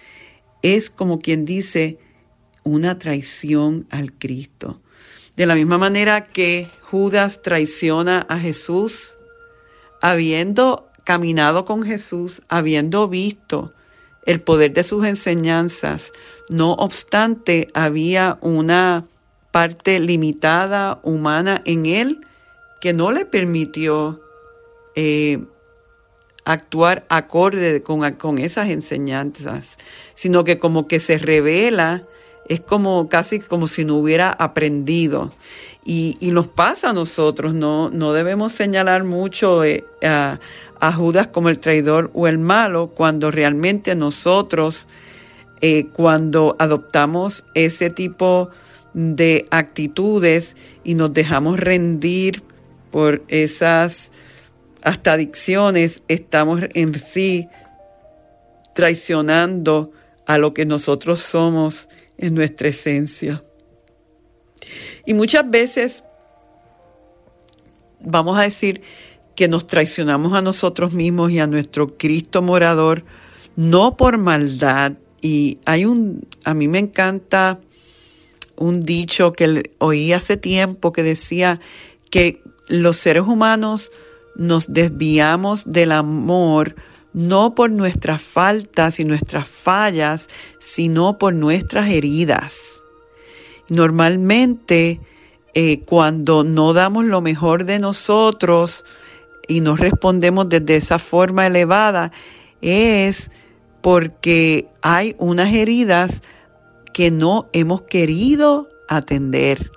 es 0.63 0.91
como 0.91 1.19
quien 1.19 1.45
dice 1.45 1.99
una 2.65 2.99
traición 2.99 3.87
al 3.91 4.13
Cristo. 4.13 4.81
De 5.37 5.47
la 5.47 5.55
misma 5.55 5.79
manera 5.79 6.25
que 6.25 6.69
Judas 6.83 7.43
traiciona 7.43 8.27
a 8.29 8.39
Jesús, 8.39 9.17
habiendo 10.03 10.91
caminado 11.05 11.65
con 11.65 11.83
Jesús, 11.83 12.43
habiendo 12.49 13.09
visto 13.09 13.73
el 14.27 14.41
poder 14.41 14.75
de 14.75 14.83
sus 14.83 15.07
enseñanzas, 15.07 16.13
no 16.49 16.73
obstante 16.73 17.69
había 17.73 18.39
una 18.43 19.07
parte 19.51 19.99
limitada 20.01 21.01
humana 21.03 21.63
en 21.65 21.87
él 21.87 22.27
que 22.81 22.93
no 22.93 23.13
le 23.13 23.25
permitió 23.25 24.21
eh, 24.95 25.45
actuar 26.45 27.07
acorde 27.09 27.83
con, 27.83 28.13
con 28.15 28.39
esas 28.39 28.69
enseñanzas, 28.69 29.79
sino 30.15 30.45
que 30.45 30.59
como 30.59 30.89
que 30.89 30.99
se 30.99 31.19
revela 31.19 32.03
es 32.49 32.61
como 32.61 33.09
casi 33.09 33.39
como 33.39 33.67
si 33.67 33.85
no 33.85 33.97
hubiera 33.97 34.31
aprendido. 34.31 35.33
Y, 35.85 36.17
nos 36.21 36.47
pasa 36.47 36.91
a 36.91 36.93
nosotros, 36.93 37.55
no, 37.55 37.91
no 37.91 38.13
debemos 38.13 38.53
señalar 38.53 39.03
mucho 39.03 39.65
eh, 39.65 39.85
a, 40.03 40.39
Judas 40.97 41.29
como 41.29 41.49
el 41.49 41.59
traidor 41.59 42.11
o 42.15 42.29
el 42.29 42.39
malo, 42.39 42.93
cuando 42.95 43.31
realmente 43.31 43.95
nosotros, 43.95 44.89
eh, 45.61 45.87
cuando 45.93 46.57
adoptamos 46.59 47.45
ese 47.55 47.91
tipo 47.91 48.51
de 48.95 49.47
actitudes 49.51 50.57
y 50.85 50.95
nos 50.95 51.13
dejamos 51.13 51.59
rendir 51.59 52.43
por 52.91 53.23
esas 53.29 54.13
hasta 54.83 55.13
adicciones, 55.13 56.03
estamos 56.09 56.63
en 56.75 56.95
sí 56.95 57.49
traicionando 58.75 59.93
a 60.27 60.39
lo 60.39 60.55
que 60.55 60.67
nosotros 60.67 61.21
somos 61.21 61.89
en 62.19 62.35
nuestra 62.35 62.69
esencia. 62.69 63.43
Y 65.07 65.15
muchas 65.15 65.49
veces 65.51 66.05
vamos 68.01 68.39
a 68.39 68.43
decir 68.43 68.83
que 69.35 69.49
nos 69.49 69.67
traicionamos 69.67 70.35
a 70.35 70.43
nosotros 70.43 70.93
mismos 70.93 71.31
y 71.31 71.39
a 71.39 71.47
nuestro 71.47 71.87
Cristo 71.87 72.43
morador, 72.43 73.05
no 73.57 73.97
por 73.97 74.19
maldad. 74.19 74.93
Y 75.21 75.59
hay 75.65 75.85
un, 75.85 76.27
a 76.45 76.55
mí 76.55 76.69
me 76.69 76.79
encanta 76.79 77.61
un 78.57 78.81
dicho 78.81 79.33
que 79.33 79.71
oí 79.79 80.13
hace 80.13 80.37
tiempo 80.37 80.93
que 80.93 81.03
decía 81.03 81.61
que 82.11 82.43
los 82.69 82.99
seres 82.99 83.23
humanos 83.23 83.93
nos 84.37 84.73
desviamos 84.73 85.65
del 85.71 85.93
amor 85.93 86.75
no 87.13 87.55
por 87.55 87.71
nuestras 87.71 88.23
faltas 88.23 89.01
y 89.01 89.05
nuestras 89.05 89.49
fallas, 89.49 90.29
sino 90.59 91.19
por 91.19 91.35
nuestras 91.35 91.89
heridas. 91.89 92.82
Normalmente, 93.69 95.01
eh, 95.55 95.81
cuando 95.87 96.45
no 96.45 96.73
damos 96.73 97.05
lo 97.05 97.21
mejor 97.21 97.65
de 97.65 97.79
nosotros 97.79 98.85
y 99.49 99.61
no 99.61 99.77
respondemos 99.77 100.49
desde 100.49 100.77
esa 100.77 100.99
forma 100.99 101.47
elevada, 101.47 102.13
es 102.61 103.31
porque 103.81 104.69
hay 104.83 105.15
unas 105.19 105.53
heridas 105.53 106.23
que 106.93 107.11
no 107.11 107.49
hemos 107.53 107.83
querido 107.83 108.69
atender. 108.89 109.71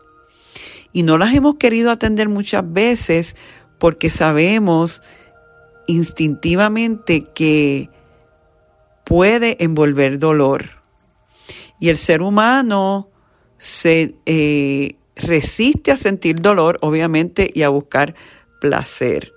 Y 0.93 1.03
no 1.03 1.17
las 1.17 1.33
hemos 1.33 1.55
querido 1.55 1.91
atender 1.91 2.29
muchas 2.29 2.63
veces 2.71 3.35
porque 3.79 4.09
sabemos 4.09 5.01
instintivamente 5.87 7.25
que 7.33 7.89
puede 9.03 9.63
envolver 9.63 10.19
dolor. 10.19 10.81
Y 11.79 11.89
el 11.89 11.97
ser 11.97 12.21
humano 12.21 13.09
se 13.57 14.15
eh, 14.25 14.95
resiste 15.15 15.91
a 15.91 15.97
sentir 15.97 16.41
dolor, 16.41 16.77
obviamente, 16.81 17.49
y 17.53 17.63
a 17.63 17.69
buscar 17.69 18.15
placer. 18.59 19.33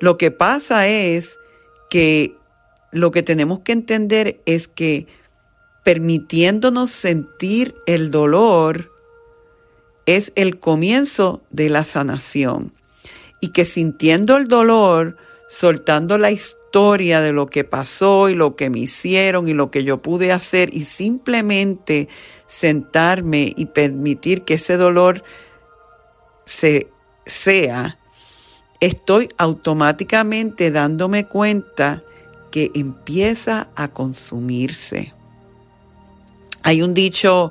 Lo 0.00 0.16
que 0.16 0.30
pasa 0.30 0.88
es 0.88 1.38
que 1.90 2.34
lo 2.92 3.10
que 3.10 3.22
tenemos 3.22 3.60
que 3.60 3.72
entender 3.72 4.40
es 4.46 4.66
que 4.66 5.06
permitiéndonos 5.84 6.90
sentir 6.90 7.74
el 7.86 8.10
dolor 8.10 8.92
es 10.06 10.32
el 10.34 10.58
comienzo 10.58 11.42
de 11.50 11.68
la 11.68 11.84
sanación. 11.84 12.72
Y 13.40 13.48
que 13.48 13.64
sintiendo 13.64 14.36
el 14.36 14.48
dolor, 14.48 15.16
soltando 15.50 16.16
la 16.16 16.30
historia 16.30 17.20
de 17.20 17.32
lo 17.32 17.48
que 17.48 17.64
pasó 17.64 18.28
y 18.28 18.34
lo 18.34 18.54
que 18.54 18.70
me 18.70 18.78
hicieron 18.78 19.48
y 19.48 19.52
lo 19.52 19.72
que 19.72 19.82
yo 19.82 20.00
pude 20.00 20.30
hacer 20.30 20.72
y 20.72 20.84
simplemente 20.84 22.08
sentarme 22.46 23.52
y 23.56 23.66
permitir 23.66 24.42
que 24.42 24.54
ese 24.54 24.76
dolor 24.76 25.24
se 26.44 26.88
sea, 27.26 27.98
estoy 28.78 29.28
automáticamente 29.38 30.70
dándome 30.70 31.26
cuenta 31.26 32.00
que 32.52 32.70
empieza 32.74 33.70
a 33.74 33.88
consumirse. 33.88 35.12
Hay 36.62 36.80
un 36.80 36.94
dicho 36.94 37.50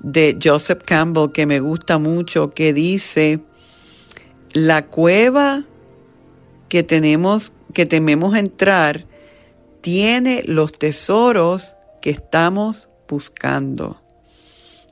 de 0.00 0.36
Joseph 0.42 0.82
Campbell 0.84 1.30
que 1.30 1.46
me 1.46 1.60
gusta 1.60 1.98
mucho 1.98 2.50
que 2.50 2.72
dice, 2.72 3.38
la 4.52 4.86
cueva 4.86 5.67
que 6.68 6.82
tenemos, 6.82 7.52
que 7.72 7.86
tememos 7.86 8.36
entrar, 8.36 9.04
tiene 9.80 10.42
los 10.44 10.72
tesoros 10.72 11.76
que 12.00 12.10
estamos 12.10 12.88
buscando. 13.08 14.00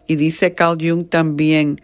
Y 0.06 0.16
dice 0.16 0.54
Carl 0.54 0.78
Jung 0.80 1.08
también, 1.08 1.80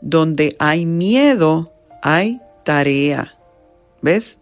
donde 0.00 0.56
hay 0.58 0.86
miedo, 0.86 1.72
hay 2.02 2.40
tarea. 2.64 3.36
¿Ves? 4.02 4.38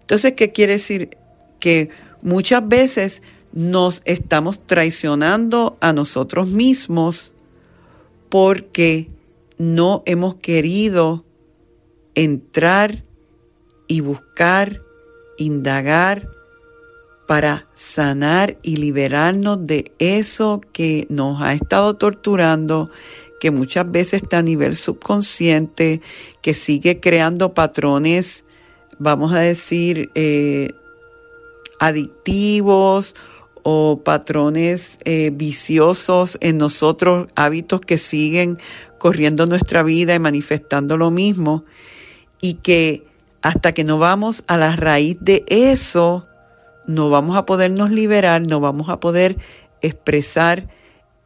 Entonces, 0.00 0.34
¿qué 0.34 0.52
quiere 0.52 0.74
decir? 0.74 1.10
Que 1.60 1.90
muchas 2.22 2.66
veces 2.66 3.22
nos 3.52 4.02
estamos 4.04 4.66
traicionando 4.66 5.76
a 5.80 5.92
nosotros 5.92 6.48
mismos 6.48 7.34
porque 8.28 9.08
no 9.56 10.02
hemos 10.06 10.36
querido 10.36 11.24
entrar 12.14 13.02
y 13.88 14.00
buscar, 14.00 14.82
indagar 15.38 16.28
para 17.26 17.66
sanar 17.74 18.56
y 18.62 18.76
liberarnos 18.76 19.66
de 19.66 19.92
eso 19.98 20.62
que 20.72 21.06
nos 21.10 21.42
ha 21.42 21.52
estado 21.52 21.94
torturando, 21.94 22.88
que 23.40 23.50
muchas 23.50 23.90
veces 23.90 24.22
está 24.22 24.38
a 24.38 24.42
nivel 24.42 24.74
subconsciente, 24.74 26.00
que 26.40 26.54
sigue 26.54 27.00
creando 27.00 27.52
patrones, 27.52 28.44
vamos 28.98 29.32
a 29.32 29.40
decir, 29.40 30.10
eh, 30.14 30.72
adictivos 31.78 33.14
o 33.62 34.00
patrones 34.02 34.98
eh, 35.04 35.30
viciosos 35.32 36.38
en 36.40 36.56
nosotros, 36.56 37.28
hábitos 37.34 37.82
que 37.82 37.98
siguen 37.98 38.58
corriendo 38.98 39.46
nuestra 39.46 39.82
vida 39.82 40.14
y 40.14 40.18
manifestando 40.18 40.96
lo 40.96 41.10
mismo, 41.10 41.64
y 42.40 42.54
que 42.54 43.04
hasta 43.42 43.72
que 43.72 43.84
no 43.84 43.98
vamos 43.98 44.44
a 44.46 44.56
la 44.56 44.74
raíz 44.76 45.16
de 45.20 45.44
eso, 45.48 46.24
no 46.86 47.10
vamos 47.10 47.36
a 47.36 47.46
podernos 47.46 47.90
liberar, 47.90 48.46
no 48.46 48.60
vamos 48.60 48.88
a 48.88 49.00
poder 49.00 49.36
expresar 49.80 50.68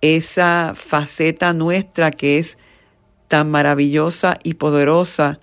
esa 0.01 0.73
faceta 0.75 1.53
nuestra 1.53 2.11
que 2.11 2.39
es 2.39 2.59
tan 3.29 3.51
maravillosa 3.51 4.37
y 4.43 4.55
poderosa 4.55 5.39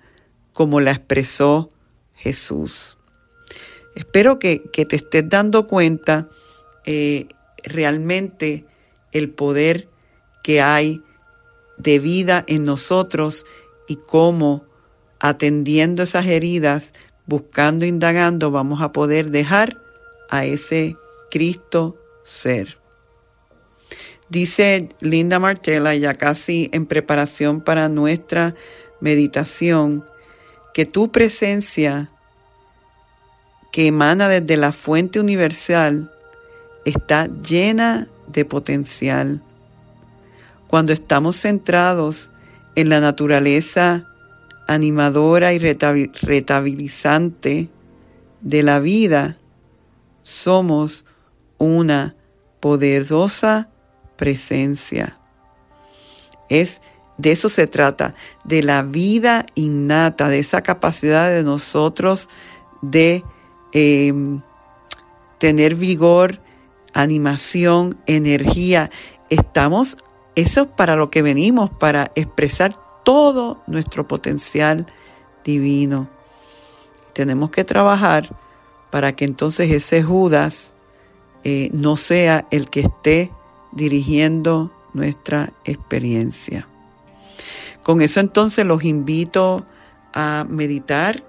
como 0.52 0.80
la 0.80 0.92
expresó 0.92 1.70
Jesús. 2.14 2.98
Espero 3.94 4.38
que, 4.38 4.58
te 4.58 4.96
estés 4.96 5.28
dando 5.28 5.66
cuenta 5.66 6.28
eh, 6.84 7.26
realmente 7.64 8.64
el 9.12 9.30
poder 9.30 9.88
que 10.42 10.60
hay 10.60 11.02
de 11.78 11.98
vida 11.98 12.44
en 12.46 12.64
nosotros 12.64 13.46
y 13.88 13.96
cómo 13.96 14.69
atendiendo 15.20 16.02
esas 16.02 16.26
heridas, 16.26 16.94
buscando, 17.26 17.84
indagando, 17.84 18.50
vamos 18.50 18.82
a 18.82 18.92
poder 18.92 19.30
dejar 19.30 19.80
a 20.30 20.44
ese 20.44 20.96
Cristo 21.30 21.96
ser. 22.24 22.78
Dice 24.28 24.88
Linda 25.00 25.38
Martella, 25.38 25.94
ya 25.94 26.14
casi 26.14 26.70
en 26.72 26.86
preparación 26.86 27.60
para 27.60 27.88
nuestra 27.88 28.54
meditación, 29.00 30.04
que 30.72 30.86
tu 30.86 31.10
presencia 31.10 32.08
que 33.72 33.88
emana 33.88 34.28
desde 34.28 34.56
la 34.56 34.72
fuente 34.72 35.20
universal 35.20 36.12
está 36.84 37.26
llena 37.26 38.08
de 38.28 38.44
potencial. 38.44 39.42
Cuando 40.68 40.92
estamos 40.92 41.36
centrados 41.36 42.30
en 42.76 42.88
la 42.88 43.00
naturaleza 43.00 44.09
animadora 44.70 45.52
y 45.52 45.58
retabilizante 45.58 47.68
de 48.40 48.62
la 48.62 48.78
vida, 48.78 49.36
somos 50.22 51.04
una 51.58 52.14
poderosa 52.60 53.68
presencia. 54.16 55.16
Es 56.48 56.80
de 57.18 57.32
eso 57.32 57.48
se 57.48 57.66
trata, 57.66 58.14
de 58.44 58.62
la 58.62 58.82
vida 58.82 59.44
innata, 59.56 60.28
de 60.28 60.38
esa 60.38 60.62
capacidad 60.62 61.28
de 61.28 61.42
nosotros 61.42 62.28
de 62.80 63.24
em, 63.72 64.40
tener 65.38 65.74
vigor, 65.74 66.38
animación, 66.94 67.98
energía. 68.06 68.92
Estamos, 69.30 69.98
eso 70.36 70.62
es 70.62 70.68
para 70.68 70.94
lo 70.94 71.10
que 71.10 71.22
venimos, 71.22 71.70
para 71.70 72.12
expresar 72.14 72.89
todo 73.10 73.58
nuestro 73.66 74.06
potencial 74.06 74.86
divino. 75.42 76.06
Tenemos 77.12 77.50
que 77.50 77.64
trabajar 77.64 78.36
para 78.90 79.16
que 79.16 79.24
entonces 79.24 79.68
ese 79.72 80.00
Judas 80.00 80.74
eh, 81.42 81.70
no 81.72 81.96
sea 81.96 82.46
el 82.52 82.70
que 82.70 82.82
esté 82.82 83.32
dirigiendo 83.72 84.70
nuestra 84.92 85.52
experiencia. 85.64 86.68
Con 87.82 88.00
eso 88.00 88.20
entonces 88.20 88.64
los 88.64 88.84
invito 88.84 89.66
a 90.14 90.46
meditar, 90.48 91.24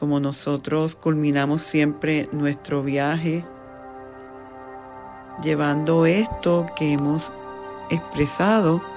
como 0.00 0.18
nosotros 0.18 0.96
culminamos 0.96 1.60
siempre 1.60 2.26
nuestro 2.32 2.82
viaje, 2.82 3.44
llevando 5.42 6.06
esto 6.06 6.68
que 6.74 6.90
hemos 6.90 7.34
expresado 7.90 8.95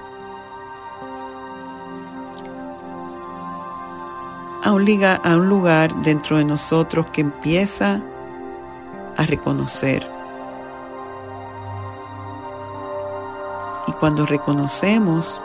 a 4.62 4.72
un, 4.72 5.04
a 5.04 5.36
un 5.36 5.48
lugar 5.48 5.94
dentro 6.02 6.36
de 6.36 6.44
nosotros 6.44 7.06
que 7.06 7.22
empieza 7.22 8.00
a 9.16 9.24
reconocer. 9.24 10.06
Y 13.86 13.92
cuando 13.92 14.26
reconocemos, 14.26 15.40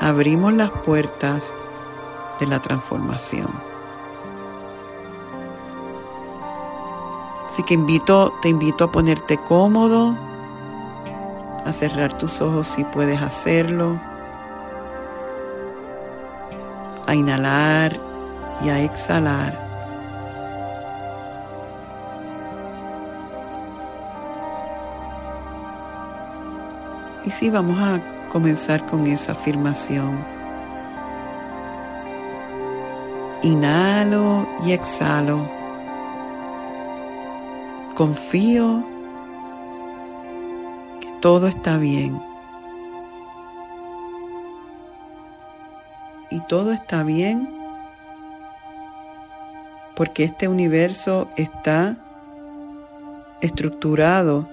abrimos 0.00 0.52
las 0.52 0.70
puertas 0.70 1.54
de 2.38 2.46
la 2.46 2.60
transformación. 2.60 3.48
Así 7.48 7.62
que 7.62 7.74
invito, 7.74 8.32
te 8.42 8.48
invito 8.48 8.84
a 8.84 8.90
ponerte 8.90 9.38
cómodo, 9.38 10.14
a 11.64 11.72
cerrar 11.72 12.18
tus 12.18 12.40
ojos 12.40 12.66
si 12.66 12.84
puedes 12.84 13.22
hacerlo 13.22 13.98
a 17.06 17.14
inhalar 17.14 17.96
y 18.64 18.68
a 18.68 18.80
exhalar. 18.80 19.58
Y 27.24 27.30
sí, 27.30 27.50
vamos 27.50 27.78
a 27.78 28.00
comenzar 28.30 28.84
con 28.86 29.06
esa 29.06 29.32
afirmación. 29.32 30.18
Inhalo 33.42 34.46
y 34.64 34.72
exhalo. 34.72 35.48
Confío 37.94 38.82
que 41.00 41.08
todo 41.20 41.48
está 41.48 41.76
bien. 41.76 42.20
Y 46.34 46.40
todo 46.40 46.72
está 46.72 47.04
bien 47.04 47.48
porque 49.94 50.24
este 50.24 50.48
universo 50.48 51.28
está 51.36 51.96
estructurado 53.40 54.48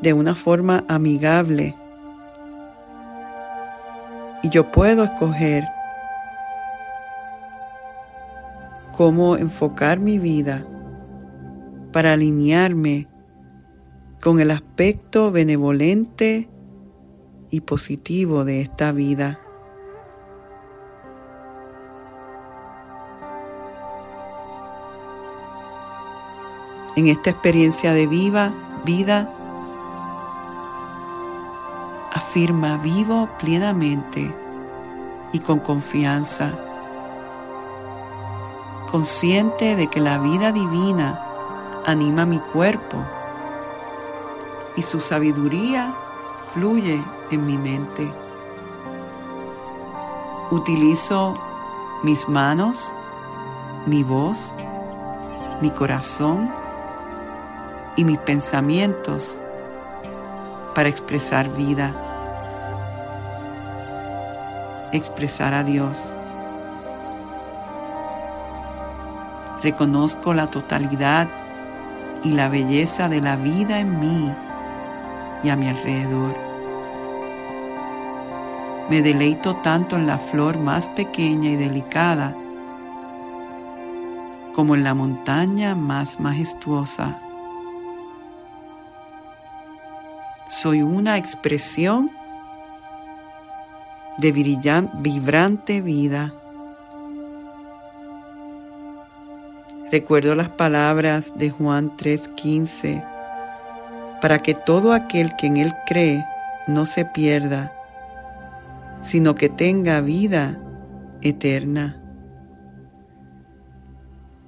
de 0.00 0.12
una 0.12 0.36
forma 0.36 0.84
amigable 0.86 1.74
y 4.44 4.48
yo 4.48 4.70
puedo 4.70 5.02
escoger 5.02 5.66
cómo 8.92 9.36
enfocar 9.36 9.98
mi 9.98 10.20
vida 10.20 10.64
para 11.92 12.12
alinearme 12.12 13.08
con 14.22 14.38
el 14.38 14.52
aspecto 14.52 15.32
benevolente 15.32 16.48
y 17.50 17.62
positivo 17.62 18.44
de 18.44 18.60
esta 18.60 18.92
vida. 18.92 19.40
En 26.96 27.08
esta 27.08 27.30
experiencia 27.30 27.92
de 27.92 28.06
viva 28.06 28.52
vida, 28.84 29.28
afirma 32.12 32.78
vivo 32.78 33.28
plenamente 33.38 34.32
y 35.32 35.40
con 35.40 35.58
confianza, 35.58 36.52
consciente 38.90 39.76
de 39.76 39.88
que 39.88 40.00
la 40.00 40.18
vida 40.18 40.52
divina 40.52 41.20
anima 41.84 42.24
mi 42.24 42.38
cuerpo 42.38 42.96
y 44.76 44.82
su 44.82 45.00
sabiduría 45.00 45.92
fluye 46.54 47.02
en 47.30 47.44
mi 47.44 47.58
mente. 47.58 48.10
Utilizo 50.50 51.34
mis 52.04 52.28
manos, 52.28 52.94
mi 53.84 54.04
voz, 54.04 54.54
mi 55.60 55.70
corazón 55.70 56.65
y 57.96 58.04
mis 58.04 58.18
pensamientos 58.18 59.36
para 60.74 60.88
expresar 60.88 61.48
vida, 61.56 61.90
expresar 64.92 65.54
a 65.54 65.64
Dios. 65.64 66.02
Reconozco 69.62 70.34
la 70.34 70.46
totalidad 70.46 71.28
y 72.22 72.32
la 72.32 72.48
belleza 72.48 73.08
de 73.08 73.20
la 73.20 73.36
vida 73.36 73.80
en 73.80 73.98
mí 73.98 74.32
y 75.42 75.48
a 75.48 75.56
mi 75.56 75.68
alrededor. 75.68 76.36
Me 78.90 79.02
deleito 79.02 79.56
tanto 79.56 79.96
en 79.96 80.06
la 80.06 80.18
flor 80.18 80.58
más 80.58 80.88
pequeña 80.90 81.50
y 81.50 81.56
delicada 81.56 82.34
como 84.54 84.74
en 84.74 84.84
la 84.84 84.94
montaña 84.94 85.74
más 85.74 86.20
majestuosa. 86.20 87.18
Soy 90.62 90.80
una 90.80 91.18
expresión 91.18 92.10
de 94.16 94.32
vibrante 94.32 95.82
vida. 95.82 96.32
Recuerdo 99.92 100.34
las 100.34 100.48
palabras 100.48 101.36
de 101.36 101.50
Juan 101.50 101.94
3:15, 101.98 103.04
para 104.22 104.38
que 104.38 104.54
todo 104.54 104.94
aquel 104.94 105.36
que 105.36 105.48
en 105.48 105.58
Él 105.58 105.74
cree 105.84 106.24
no 106.66 106.86
se 106.86 107.04
pierda, 107.04 107.70
sino 109.02 109.34
que 109.34 109.50
tenga 109.50 110.00
vida 110.00 110.58
eterna. 111.20 112.00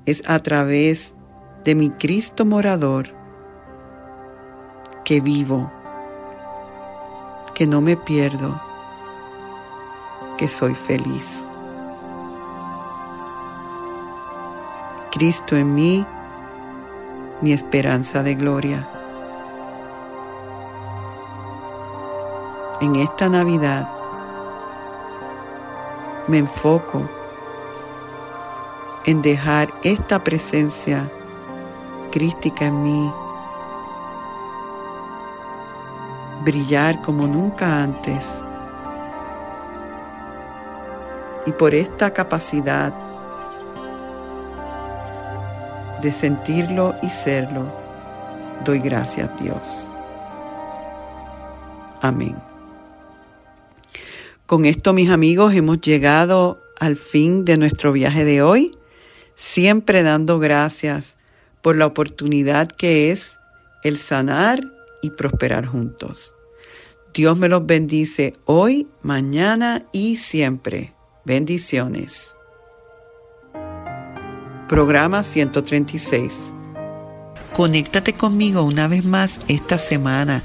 Es 0.07 0.23
a 0.27 0.39
través 0.39 1.15
de 1.65 1.75
mi 1.75 1.91
Cristo 1.91 2.47
morador 2.47 3.09
que 5.05 5.21
vivo, 5.21 5.71
que 7.59 7.67
no 7.67 7.81
me 7.81 7.97
pierdo, 7.97 8.55
que 10.37 10.49
soy 10.49 10.77
feliz. 10.77 11.51
Cristo 15.11 15.57
en 15.57 15.75
mí, 15.75 16.07
mi 17.41 17.53
esperanza 17.53 18.23
de 18.23 18.37
gloria. 18.37 18.89
En 22.81 22.95
esta 22.95 23.29
Navidad 23.29 23.89
me 26.29 26.39
enfoco 26.39 27.09
en 29.05 29.21
dejar 29.21 29.75
esta 29.83 30.23
presencia 30.23 31.11
crística 32.13 32.67
en 32.67 32.85
mí 32.85 33.13
brillar 36.45 37.01
como 37.03 37.27
nunca 37.27 37.83
antes. 37.83 38.43
Y 41.47 41.53
por 41.53 41.75
esta 41.75 42.13
capacidad 42.13 42.93
de 46.03 46.13
sentirlo 46.13 46.95
y 47.03 47.11
serlo, 47.11 47.65
doy 48.65 48.79
gracias 48.81 49.31
a 49.31 49.43
Dios. 49.43 49.91
Amén. 52.01 52.37
Con 54.47 54.65
esto, 54.65 54.93
mis 54.93 55.11
amigos, 55.11 55.55
hemos 55.55 55.81
llegado 55.81 56.63
al 56.79 56.97
fin 56.97 57.45
de 57.45 57.57
nuestro 57.57 57.93
viaje 57.93 58.25
de 58.25 58.43
hoy 58.43 58.71
siempre 59.39 60.03
dando 60.03 60.39
gracias 60.39 61.17
por 61.63 61.77
la 61.77 61.87
oportunidad 61.87 62.69
que 62.69 63.11
es 63.11 63.39
el 63.85 63.97
sanar 63.97 64.61
y 65.03 65.11
prosperar 65.11 65.67
juntos. 65.67 66.35
Dios 67.15 67.39
me 67.39 67.49
los 67.49 67.67
bendice 67.67 68.33
hoy, 68.45 68.87
mañana 69.03 69.87
y 69.93 70.17
siempre. 70.17 70.95
Bendiciones. 71.25 72.37
Programa 74.69 75.23
136. 75.23 76.55
Conéctate 77.57 78.13
conmigo 78.13 78.63
una 78.63 78.87
vez 78.87 79.05
más 79.05 79.41
esta 79.49 79.79
semana 79.79 80.45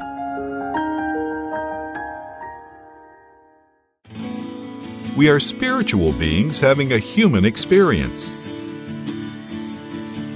We 5.17 5.29
are 5.29 5.41
spiritual 5.41 6.13
beings 6.13 6.57
having 6.57 6.93
a 6.93 6.97
human 6.97 7.43
experience. 7.43 8.33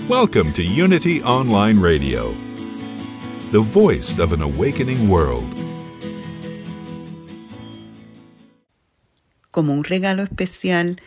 Welcome 0.09 0.51
to 0.51 0.63
Unity 0.63 1.23
Online 1.23 1.79
Radio, 1.79 2.33
the 3.53 3.61
voice 3.61 4.19
of 4.19 4.33
an 4.33 4.41
awakening 4.41 5.07
world. 5.07 5.45
Como 9.49 9.71
un 9.71 9.85
regalo 9.85 10.23
especial, 10.23 10.99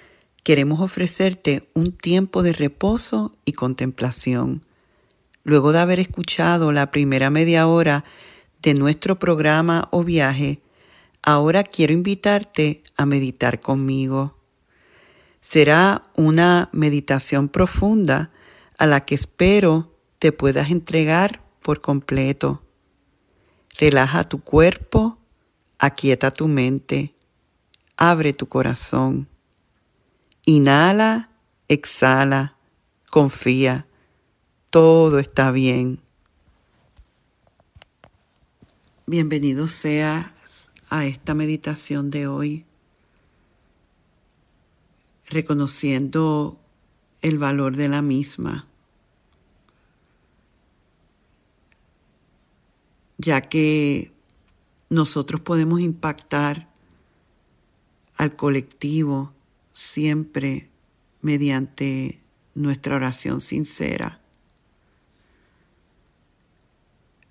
queremos 0.42 0.80
ofrecerte 0.80 1.68
un 1.74 1.92
tiempo 1.92 2.42
de 2.42 2.54
reposo 2.54 3.32
y 3.44 3.52
contemplación. 3.52 4.62
Luego 5.44 5.72
de 5.72 5.80
haber 5.80 6.00
escuchado 6.00 6.72
la 6.72 6.90
primera 6.90 7.28
media 7.28 7.66
hora 7.66 8.04
de 8.62 8.72
nuestro 8.72 9.18
programa 9.18 9.88
o 9.90 10.04
viaje, 10.04 10.62
Ahora 11.22 11.64
quiero 11.64 11.92
invitarte 11.92 12.82
a 12.96 13.06
meditar 13.06 13.60
conmigo. 13.60 14.38
Será 15.40 16.02
una 16.14 16.68
meditación 16.72 17.48
profunda 17.48 18.30
a 18.78 18.86
la 18.86 19.04
que 19.04 19.14
espero 19.14 19.94
te 20.18 20.32
puedas 20.32 20.70
entregar 20.70 21.42
por 21.62 21.80
completo. 21.80 22.62
Relaja 23.78 24.24
tu 24.24 24.40
cuerpo, 24.40 25.18
aquieta 25.78 26.30
tu 26.30 26.48
mente, 26.48 27.14
abre 27.96 28.32
tu 28.32 28.48
corazón. 28.48 29.28
Inhala, 30.44 31.30
exhala, 31.68 32.56
confía, 33.10 33.86
todo 34.70 35.18
está 35.18 35.50
bien. 35.50 36.00
Bienvenido 39.06 39.66
sea 39.66 40.34
a 40.90 41.04
esta 41.04 41.34
meditación 41.34 42.10
de 42.10 42.26
hoy, 42.26 42.64
reconociendo 45.26 46.58
el 47.20 47.38
valor 47.38 47.76
de 47.76 47.88
la 47.88 48.02
misma, 48.02 48.66
ya 53.18 53.40
que 53.42 54.12
nosotros 54.88 55.40
podemos 55.40 55.80
impactar 55.80 56.68
al 58.16 58.36
colectivo 58.36 59.32
siempre 59.72 60.70
mediante 61.20 62.20
nuestra 62.54 62.96
oración 62.96 63.40
sincera. 63.40 64.20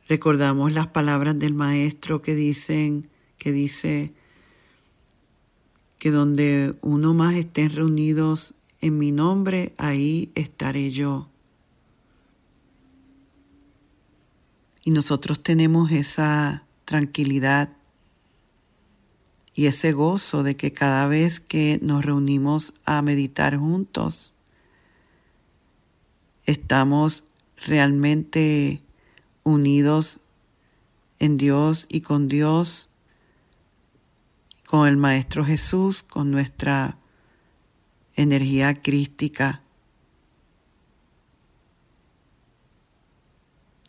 Recordamos 0.08 0.72
las 0.72 0.88
palabras 0.88 1.38
del 1.38 1.54
Maestro 1.54 2.22
que 2.22 2.36
dicen, 2.36 3.10
que 3.38 3.52
dice 3.52 4.13
que 6.00 6.12
donde 6.12 6.76
uno 6.82 7.13
más 7.13 7.36
estén 7.36 7.69
reunidos 7.69 8.54
en 8.82 8.97
mi 8.97 9.12
nombre, 9.12 9.73
ahí 9.78 10.32
estaré 10.36 10.91
yo. 10.91 11.28
Y 14.84 14.91
nosotros 14.91 15.41
tenemos 15.41 15.91
esa 15.91 16.63
tranquilidad 16.86 17.69
y 19.54 19.65
ese 19.65 19.91
gozo 19.91 20.43
de 20.43 20.56
que 20.56 20.71
cada 20.71 21.08
vez 21.08 21.39
que 21.39 21.80
nos 21.82 22.06
reunimos 22.06 22.73
a 22.86 23.02
meditar 23.02 23.58
juntos, 23.58 24.34
estamos 26.45 27.23
realmente 27.65 28.82
unidos 29.43 30.21
en 31.19 31.38
Dios 31.38 31.88
y 31.89 32.02
con 32.02 32.28
Dios, 32.28 32.89
con 34.67 34.86
el 34.86 34.97
Maestro 34.97 35.45
Jesús, 35.45 36.03
con 36.03 36.30
nuestra 36.30 36.97
energía 38.15 38.73
crística. 38.73 39.62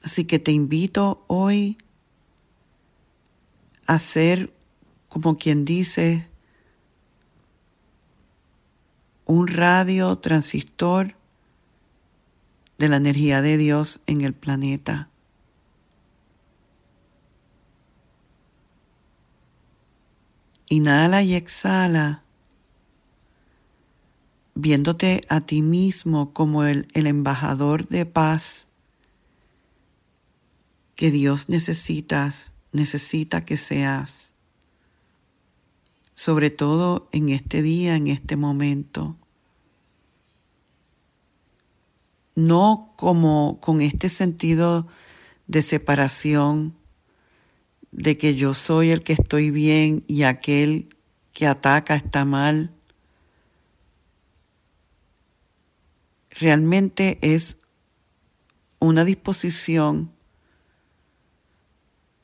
Así 0.05 0.25
que 0.25 0.38
te 0.38 0.53
invito 0.53 1.25
hoy 1.27 1.79
a 3.87 3.99
ser, 3.99 4.55
como 5.09 5.37
quien 5.37 5.64
dice, 5.64 6.29
un 9.25 9.49
radio 9.49 10.14
transistor 10.14 11.17
de 12.79 12.88
la 12.88 12.99
energía 12.99 13.43
de 13.43 13.57
Dios 13.57 14.01
en 14.07 14.21
el 14.21 14.33
planeta. 14.33 15.11
Inhala 20.71 21.23
y 21.23 21.35
exhala, 21.35 22.23
viéndote 24.55 25.23
a 25.29 25.41
ti 25.41 25.63
mismo 25.63 26.33
como 26.33 26.65
el, 26.65 26.89
el 26.93 27.07
embajador 27.07 27.89
de 27.89 28.05
paz 28.05 28.69
que 30.95 31.11
Dios 31.11 31.49
necesitas, 31.49 32.53
necesita 32.73 33.45
que 33.45 33.57
seas, 33.57 34.35
sobre 36.15 36.51
todo 36.51 37.09
en 37.13 37.29
este 37.29 37.63
día, 37.63 37.95
en 37.95 38.09
este 38.09 38.35
momento. 38.35 39.17
No 42.35 42.93
como 42.97 43.59
con 43.61 43.81
este 43.81 44.09
sentido 44.09 44.89
de 45.47 45.63
separación, 45.63 46.75
de 47.92 48.18
que 48.18 48.35
yo 48.35 48.55
soy 48.55 48.90
el 48.90 49.03
que 49.03 49.14
estoy 49.14 49.51
bien 49.51 50.05
y 50.07 50.22
aquel 50.22 50.94
que 51.33 51.46
ataca 51.46 51.94
está 51.94 52.24
mal. 52.24 52.70
Realmente 56.31 57.18
es 57.22 57.59
una 58.79 59.05
disposición 59.05 60.12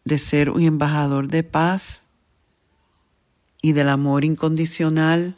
de 0.04 0.18
ser 0.18 0.50
un 0.50 0.62
embajador 0.62 1.28
de 1.28 1.42
paz 1.42 2.06
y 3.62 3.72
del 3.72 3.88
amor 3.88 4.24
incondicional 4.24 5.36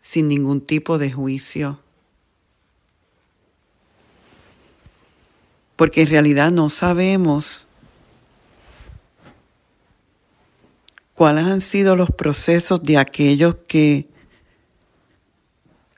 sin 0.00 0.28
ningún 0.28 0.60
tipo 0.60 0.98
de 0.98 1.12
juicio. 1.12 1.80
Porque 5.76 6.02
en 6.02 6.08
realidad 6.08 6.50
no 6.50 6.68
sabemos 6.68 7.68
cuáles 11.14 11.44
han 11.44 11.60
sido 11.60 11.96
los 11.96 12.10
procesos 12.10 12.82
de 12.82 12.98
aquellos 12.98 13.56
que 13.66 14.08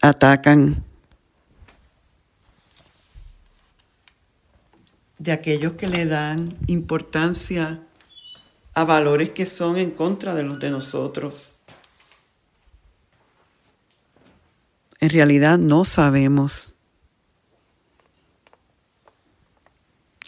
atacan 0.03 0.85
de 5.19 5.33
aquellos 5.33 5.73
que 5.73 5.89
le 5.89 6.07
dan 6.07 6.57
importancia 6.67 7.83
a 8.75 8.85
valores 8.85 9.31
que 9.31 9.47
son 9.47 9.79
en 9.79 9.91
contra 9.91 10.35
de 10.35 10.43
los 10.43 10.59
de 10.61 10.71
nosotros. 10.71 11.59
En 15.01 15.11
realidad 15.11 15.59
no 15.59 15.85
sabemos. 15.85 16.75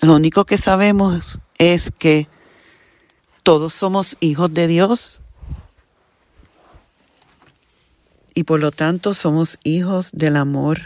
Lo 0.00 0.14
único 0.14 0.46
que 0.46 0.56
sabemos 0.56 1.40
es 1.58 1.90
que 1.90 2.28
todos 3.48 3.72
somos 3.72 4.18
hijos 4.20 4.52
de 4.52 4.66
Dios 4.66 5.22
y 8.34 8.44
por 8.44 8.60
lo 8.60 8.70
tanto 8.72 9.14
somos 9.14 9.58
hijos 9.64 10.10
del 10.12 10.36
amor. 10.36 10.80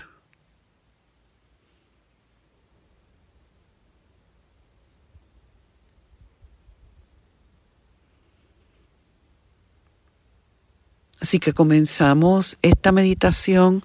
Así 11.21 11.41
que 11.41 11.53
comenzamos 11.53 12.59
esta 12.63 12.93
meditación 12.93 13.85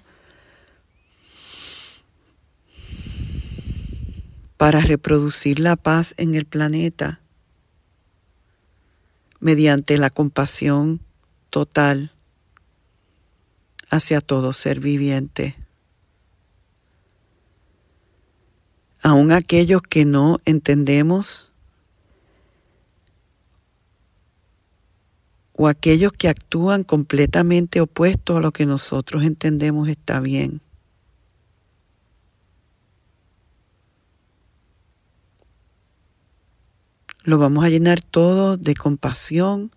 para 4.56 4.78
reproducir 4.78 5.58
la 5.58 5.74
paz 5.74 6.14
en 6.16 6.36
el 6.36 6.44
planeta 6.44 7.20
mediante 9.40 9.98
la 9.98 10.10
compasión 10.10 11.00
total 11.50 12.12
hacia 13.90 14.20
todo 14.20 14.52
ser 14.52 14.80
viviente. 14.80 15.56
Aun 19.02 19.32
aquellos 19.32 19.82
que 19.82 20.04
no 20.04 20.40
entendemos 20.44 21.52
o 25.52 25.66
aquellos 25.66 26.12
que 26.12 26.28
actúan 26.28 26.84
completamente 26.84 27.80
opuestos 27.80 28.36
a 28.36 28.40
lo 28.40 28.52
que 28.52 28.66
nosotros 28.66 29.24
entendemos 29.24 29.88
está 29.88 30.20
bien. 30.20 30.60
Lo 37.28 37.36
vamos 37.36 37.62
a 37.62 37.68
llenar 37.68 38.00
todo 38.02 38.56
de 38.56 38.74
compasión 38.74 39.70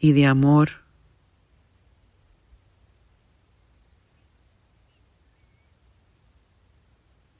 y 0.00 0.14
de 0.14 0.26
amor. 0.26 0.82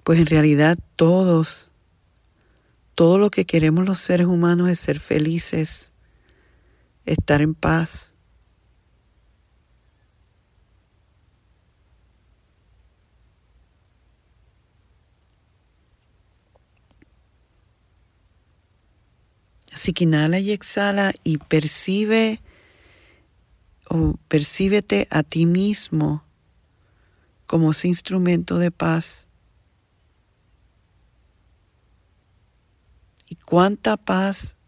Pues 0.05 0.21
en 0.21 0.27
realidad 0.27 0.79
todos, 0.95 1.73
todo 2.95 3.19
lo 3.19 3.33
que 3.33 3.47
queremos 3.47 3.85
los 3.85 3.99
seres 3.99 4.29
humanos 4.29 4.69
es 4.69 4.79
ser 4.79 5.01
felices 5.01 5.91
estar 7.05 7.43
en 7.43 7.57
paz. 7.57 8.15
Así 19.81 19.95
inhala 20.01 20.39
y 20.39 20.51
exhala 20.51 21.15
y 21.25 21.39
percibe 21.39 22.43
o 23.89 24.19
percíbete 24.29 25.09
a 25.11 25.23
ti 25.23 25.47
mismo 25.47 26.23
como 27.47 27.71
ese 27.71 27.89
instrumento 27.89 28.59
de 28.59 28.71
paz. 28.71 29.27
Y 33.27 33.37
cuánta 33.37 33.97
paz 33.97 34.59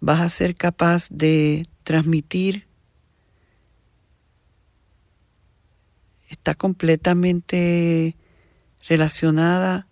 vas 0.00 0.20
a 0.20 0.28
ser 0.28 0.54
capaz 0.54 1.08
de 1.08 1.62
transmitir 1.82 2.68
está 6.28 6.54
completamente 6.54 8.18
relacionada 8.86 9.88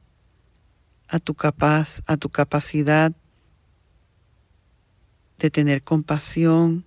a 1.09 1.19
tu 1.19 1.33
capaz, 1.33 2.03
a 2.07 2.19
tu 2.19 2.29
capacidad 2.29 3.15
de 5.39 5.51
tener 5.51 5.83
compasión, 5.83 6.85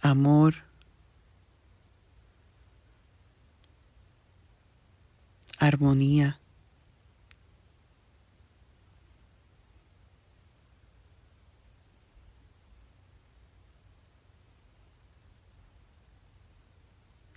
amor, 0.00 0.54
armonía. 5.58 6.40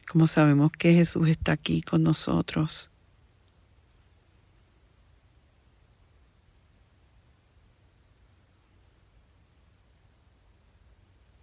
Como 0.07 0.25
sabemos 0.25 0.71
que 0.71 0.93
Jesús 0.93 1.27
está 1.27 1.51
aquí 1.51 1.83
con 1.83 2.01
nosotros, 2.01 2.89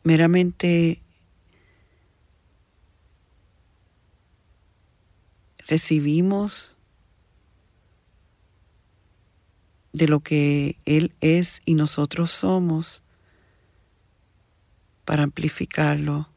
Meramente 0.07 1.03
recibimos 5.67 6.77
de 9.93 10.07
lo 10.07 10.21
que 10.21 10.79
Él 10.85 11.13
es 11.21 11.61
y 11.65 11.75
nosotros 11.75 12.31
somos 12.31 13.03
para 15.05 15.25
amplificarlo. 15.25 16.29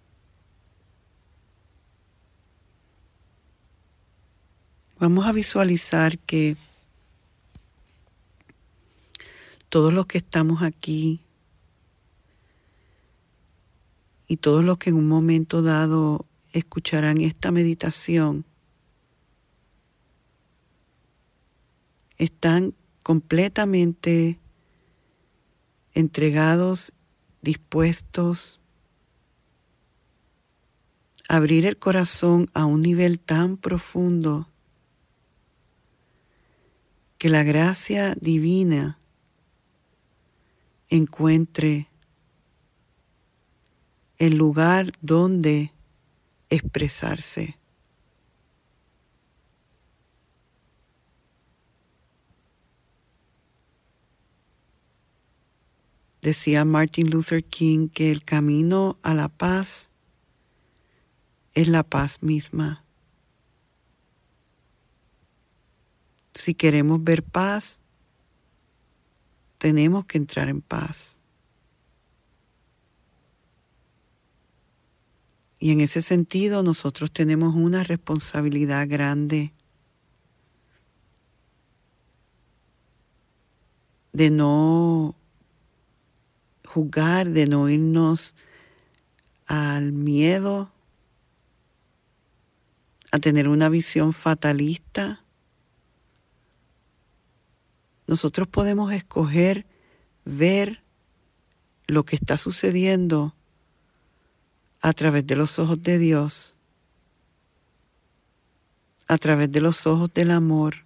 Vamos 4.97 5.27
a 5.27 5.31
visualizar 5.31 6.17
que 6.17 6.57
todos 9.69 9.93
los 9.93 10.07
que 10.07 10.17
estamos 10.17 10.63
aquí 10.63 11.19
y 14.29 14.37
todos 14.37 14.63
los 14.63 14.77
que 14.77 14.91
en 14.91 14.95
un 14.95 15.07
momento 15.07 15.63
dado 15.63 16.27
escucharán 16.53 17.19
esta 17.19 17.51
meditación 17.51 18.45
están 22.19 22.75
completamente 23.01 24.39
entregados, 25.93 26.93
dispuestos 27.41 28.61
a 31.27 31.37
abrir 31.37 31.65
el 31.65 31.77
corazón 31.77 32.51
a 32.53 32.65
un 32.65 32.81
nivel 32.81 33.19
tan 33.19 33.57
profundo 33.57 34.47
que 37.17 37.29
la 37.29 37.41
gracia 37.41 38.15
divina 38.21 38.99
encuentre 40.89 41.88
el 44.19 44.35
lugar 44.35 44.91
donde 45.01 45.71
expresarse. 46.49 47.57
Decía 56.21 56.65
Martin 56.65 57.09
Luther 57.09 57.45
King 57.45 57.87
que 57.87 58.11
el 58.11 58.25
camino 58.25 58.97
a 59.03 59.13
la 59.13 59.29
paz 59.29 59.89
es 61.53 61.69
la 61.69 61.83
paz 61.83 62.21
misma. 62.21 62.83
Si 66.35 66.53
queremos 66.53 67.01
ver 67.01 67.23
paz, 67.23 67.79
tenemos 69.57 70.05
que 70.05 70.17
entrar 70.17 70.49
en 70.49 70.61
paz. 70.61 71.18
Y 75.59 75.71
en 75.71 75.81
ese 75.81 76.01
sentido 76.01 76.63
nosotros 76.63 77.11
tenemos 77.11 77.53
una 77.53 77.83
responsabilidad 77.83 78.87
grande 78.87 79.53
de 84.13 84.29
no 84.29 85.15
juzgar, 86.65 87.29
de 87.29 87.45
no 87.45 87.67
irnos 87.67 88.35
al 89.47 89.91
miedo, 89.91 90.71
a 93.11 93.19
tener 93.19 93.49
una 93.49 93.69
visión 93.69 94.13
fatalista. 94.13 95.23
Nosotros 98.07 98.47
podemos 98.47 98.93
escoger 98.93 99.65
ver 100.25 100.83
lo 101.87 102.05
que 102.05 102.15
está 102.15 102.37
sucediendo 102.37 103.35
a 104.81 104.93
través 104.93 105.25
de 105.27 105.35
los 105.35 105.59
ojos 105.59 105.81
de 105.81 105.97
Dios, 105.97 106.55
a 109.07 109.17
través 109.17 109.51
de 109.51 109.61
los 109.61 109.85
ojos 109.87 110.13
del 110.13 110.31
amor. 110.31 110.85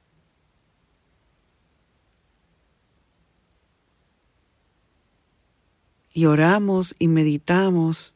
Y 6.13 6.25
oramos 6.25 6.95
y 6.99 7.07
meditamos 7.07 8.13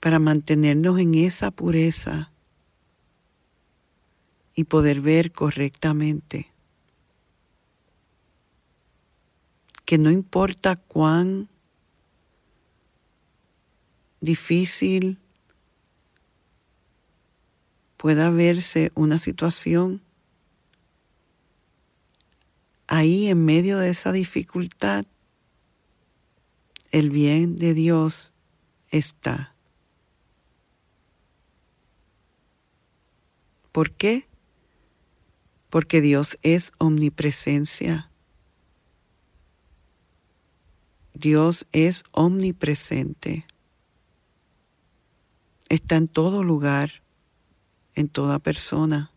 para 0.00 0.18
mantenernos 0.18 0.98
en 0.98 1.14
esa 1.14 1.50
pureza 1.50 2.30
y 4.54 4.64
poder 4.64 5.00
ver 5.00 5.32
correctamente. 5.32 6.50
Que 9.84 9.98
no 9.98 10.10
importa 10.10 10.76
cuán 10.76 11.48
difícil 14.24 15.18
pueda 17.96 18.30
verse 18.30 18.92
una 18.94 19.18
situación, 19.18 20.02
ahí 22.86 23.28
en 23.28 23.44
medio 23.44 23.78
de 23.78 23.90
esa 23.90 24.12
dificultad, 24.12 25.06
el 26.90 27.10
bien 27.10 27.56
de 27.56 27.74
Dios 27.74 28.32
está. 28.90 29.54
¿Por 33.72 33.90
qué? 33.90 34.26
porque 35.74 36.00
Dios 36.00 36.38
es 36.44 36.70
omnipresencia. 36.78 38.08
Dios 41.14 41.66
es 41.72 42.04
omnipresente. 42.12 43.44
Está 45.68 45.96
en 45.96 46.08
todo 46.08 46.44
lugar, 46.44 47.02
en 47.94 48.08
toda 48.08 48.38
persona, 48.38 49.10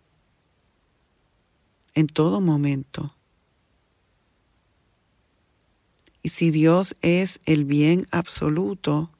en 1.93 2.08
todo 2.08 2.41
momento. 2.41 3.14
Y 6.22 6.30
si 6.30 6.52
Dios 6.52 6.95
es 7.02 7.39
el 7.45 7.66
bien 7.66 8.08
absoluto, 8.12 9.12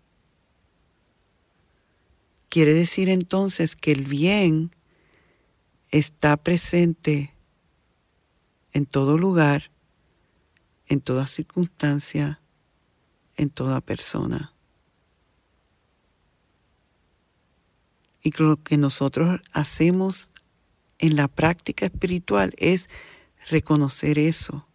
quiere 2.50 2.74
decir 2.74 3.10
entonces 3.10 3.76
que 3.76 3.92
el 3.92 4.06
bien 4.06 4.72
está 5.90 6.38
presente 6.38 7.34
en 8.74 8.86
todo 8.86 9.18
lugar, 9.18 9.72
en 10.88 11.02
toda 11.02 11.28
circunstancia, 11.28 12.42
en 13.38 13.50
toda 13.50 13.82
persona. 13.82 14.54
Y 18.28 18.44
lo 18.44 18.62
que 18.62 18.76
nosotros 18.76 19.40
hacemos 19.54 20.34
en 21.00 21.16
la 21.16 21.30
práctica 21.30 21.86
espiritual 21.86 22.54
es 22.58 22.90
reconocer 23.50 24.20
eso. 24.20 24.68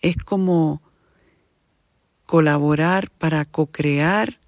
Es 0.00 0.16
como 0.16 0.80
colaborar 2.24 3.10
para 3.10 3.44
co-crear 3.44 4.40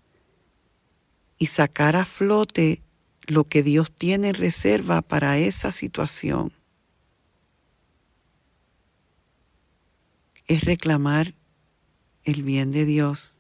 y 1.37 1.49
sacar 1.49 1.95
a 1.97 2.07
flote 2.07 2.81
lo 3.27 3.45
que 3.45 3.63
Dios 3.63 3.93
tiene 3.93 4.31
en 4.31 4.35
reserva 4.37 5.03
para 5.03 5.37
esa 5.37 5.73
situación. 5.73 6.55
Es 10.47 10.65
reclamar 10.65 11.35
el 12.25 12.43
bien 12.43 12.71
de 12.71 12.87
Dios 12.87 13.37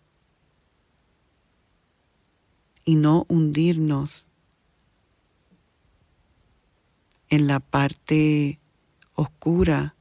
y 2.84 2.96
no 2.96 3.26
hundirnos 3.28 4.28
en 7.28 7.46
la 7.46 7.60
parte 7.60 8.60
oscura 9.14 9.94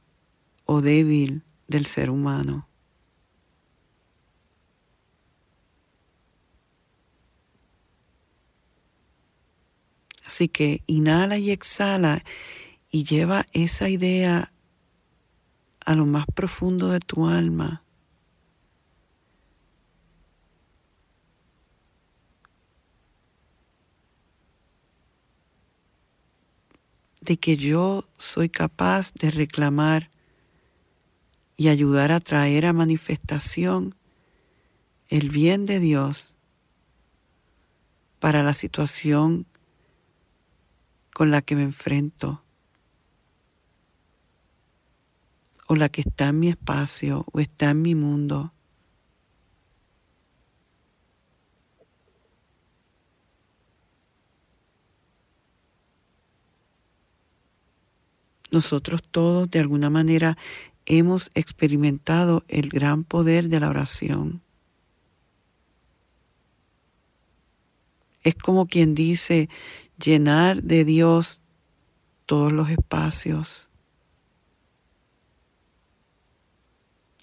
o 0.64 0.80
débil 0.80 1.42
del 1.68 1.86
ser 1.86 2.10
humano. 2.10 2.68
Así 10.24 10.48
que 10.48 10.82
inhala 10.86 11.36
y 11.38 11.50
exhala 11.50 12.24
y 12.90 13.04
lleva 13.04 13.44
esa 13.52 13.88
idea 13.88 14.52
a 15.84 15.94
lo 15.94 16.06
más 16.06 16.26
profundo 16.34 16.88
de 16.88 17.00
tu 17.00 17.26
alma. 17.26 17.81
De 27.22 27.36
que 27.36 27.56
yo 27.56 28.04
soy 28.18 28.48
capaz 28.48 29.12
de 29.14 29.30
reclamar 29.30 30.10
y 31.56 31.68
ayudar 31.68 32.10
a 32.10 32.20
traer 32.20 32.66
a 32.66 32.72
manifestación 32.72 33.94
el 35.08 35.30
bien 35.30 35.64
de 35.64 35.78
Dios 35.78 36.34
para 38.18 38.42
la 38.42 38.54
situación 38.54 39.46
con 41.14 41.30
la 41.30 41.42
que 41.42 41.54
me 41.54 41.62
enfrento 41.62 42.42
o 45.68 45.76
la 45.76 45.88
que 45.88 46.00
está 46.00 46.28
en 46.28 46.40
mi 46.40 46.48
espacio 46.48 47.24
o 47.32 47.38
está 47.38 47.70
en 47.70 47.82
mi 47.82 47.94
mundo. 47.94 48.52
Nosotros 58.52 59.02
todos 59.02 59.50
de 59.50 59.60
alguna 59.60 59.88
manera 59.88 60.36
hemos 60.84 61.30
experimentado 61.34 62.44
el 62.48 62.68
gran 62.68 63.02
poder 63.02 63.48
de 63.48 63.60
la 63.60 63.70
oración. 63.70 64.42
Es 68.22 68.34
como 68.34 68.66
quien 68.66 68.94
dice, 68.94 69.48
llenar 69.98 70.62
de 70.62 70.84
Dios 70.84 71.40
todos 72.26 72.52
los 72.52 72.68
espacios. 72.68 73.70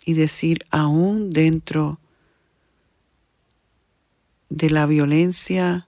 Y 0.04 0.14
decir, 0.14 0.64
aún 0.72 1.30
dentro 1.30 2.00
de 4.50 4.72
la 4.72 4.88
violencia 4.88 5.88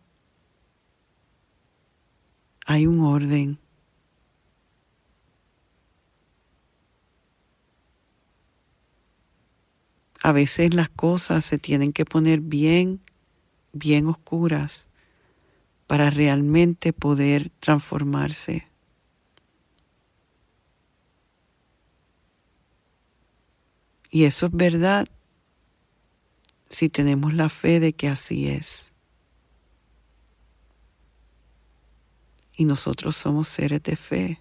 hay 2.67 2.85
un 2.85 3.01
orden. 3.01 3.60
A 10.23 10.31
veces 10.31 10.73
las 10.73 10.89
cosas 10.89 11.43
se 11.45 11.57
tienen 11.57 11.93
que 11.93 12.05
poner 12.05 12.41
bien, 12.41 13.01
bien 13.73 14.07
oscuras 14.07 14.87
para 15.87 16.09
realmente 16.09 16.93
poder 16.93 17.51
transformarse. 17.59 18.67
Y 24.11 24.25
eso 24.25 24.47
es 24.47 24.51
verdad 24.51 25.07
si 26.69 26.89
tenemos 26.89 27.33
la 27.33 27.49
fe 27.49 27.79
de 27.79 27.93
que 27.93 28.07
así 28.07 28.47
es. 28.47 28.93
Y 32.55 32.65
nosotros 32.65 33.15
somos 33.15 33.47
seres 33.47 33.81
de 33.83 33.95
fe. 33.95 34.39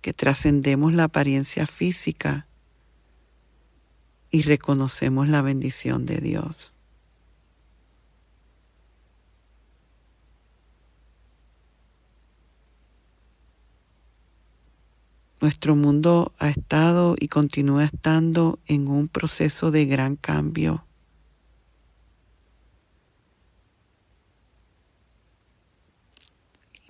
Que 0.00 0.12
trascendemos 0.12 0.92
la 0.92 1.04
apariencia 1.04 1.66
física 1.66 2.46
y 4.30 4.42
reconocemos 4.42 5.28
la 5.28 5.42
bendición 5.42 6.04
de 6.04 6.18
Dios. 6.18 6.74
Nuestro 15.40 15.76
mundo 15.76 16.32
ha 16.38 16.48
estado 16.48 17.14
y 17.18 17.28
continúa 17.28 17.84
estando 17.84 18.58
en 18.66 18.88
un 18.88 19.06
proceso 19.06 19.70
de 19.70 19.86
gran 19.86 20.16
cambio. 20.16 20.84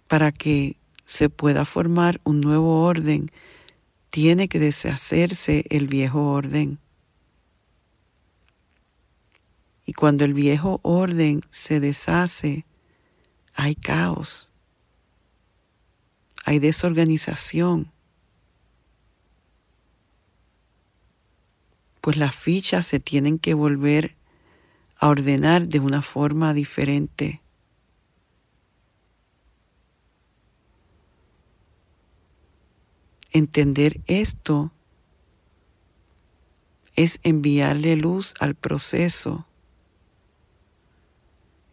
Para 0.06 0.32
que 0.32 0.78
se 1.08 1.30
pueda 1.30 1.64
formar 1.64 2.20
un 2.24 2.42
nuevo 2.42 2.84
orden, 2.84 3.30
tiene 4.10 4.46
que 4.46 4.58
deshacerse 4.58 5.64
el 5.70 5.86
viejo 5.86 6.32
orden. 6.32 6.78
Y 9.86 9.94
cuando 9.94 10.26
el 10.26 10.34
viejo 10.34 10.80
orden 10.82 11.40
se 11.48 11.80
deshace, 11.80 12.66
hay 13.54 13.74
caos, 13.74 14.50
hay 16.44 16.58
desorganización. 16.58 17.90
Pues 22.02 22.18
las 22.18 22.34
fichas 22.34 22.84
se 22.84 23.00
tienen 23.00 23.38
que 23.38 23.54
volver 23.54 24.14
a 24.98 25.08
ordenar 25.08 25.68
de 25.68 25.80
una 25.80 26.02
forma 26.02 26.52
diferente. 26.52 27.40
Entender 33.30 34.00
esto 34.06 34.72
es 36.96 37.20
enviarle 37.22 37.96
luz 37.96 38.34
al 38.40 38.54
proceso, 38.54 39.46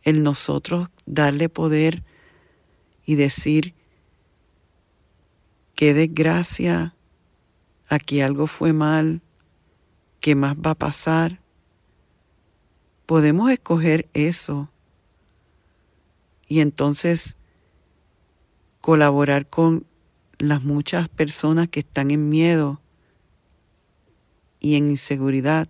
el 0.04 0.22
nosotros 0.22 0.90
darle 1.06 1.50
poder 1.50 2.04
y 3.06 3.16
decir, 3.16 3.74
qué 5.76 5.94
desgracia, 5.94 6.96
aquí 7.88 8.22
algo 8.22 8.48
fue 8.48 8.74
mal, 8.74 9.22
qué 10.20 10.36
más 10.36 10.58
va 10.58 10.72
a 10.72 10.76
pasar. 10.76 11.40
Podemos 13.06 13.50
escoger 13.52 14.10
eso 14.14 14.70
y 16.48 16.60
entonces 16.60 17.38
colaborar 18.82 19.48
con 19.48 19.86
las 20.38 20.64
muchas 20.64 21.10
personas 21.10 21.70
que 21.70 21.82
están 21.82 22.12
en 22.12 22.30
miedo 22.30 22.82
y 24.60 24.76
en 24.76 24.90
inseguridad. 24.90 25.68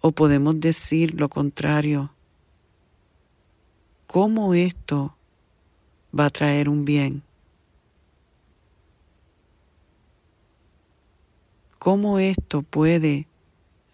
O 0.00 0.12
podemos 0.12 0.60
decir 0.60 1.18
lo 1.18 1.28
contrario. 1.28 2.12
¿Cómo 4.06 4.54
esto 4.54 5.16
va 6.18 6.26
a 6.26 6.30
traer 6.30 6.68
un 6.68 6.84
bien? 6.84 7.22
¿Cómo 11.78 12.18
esto 12.18 12.62
puede 12.62 13.26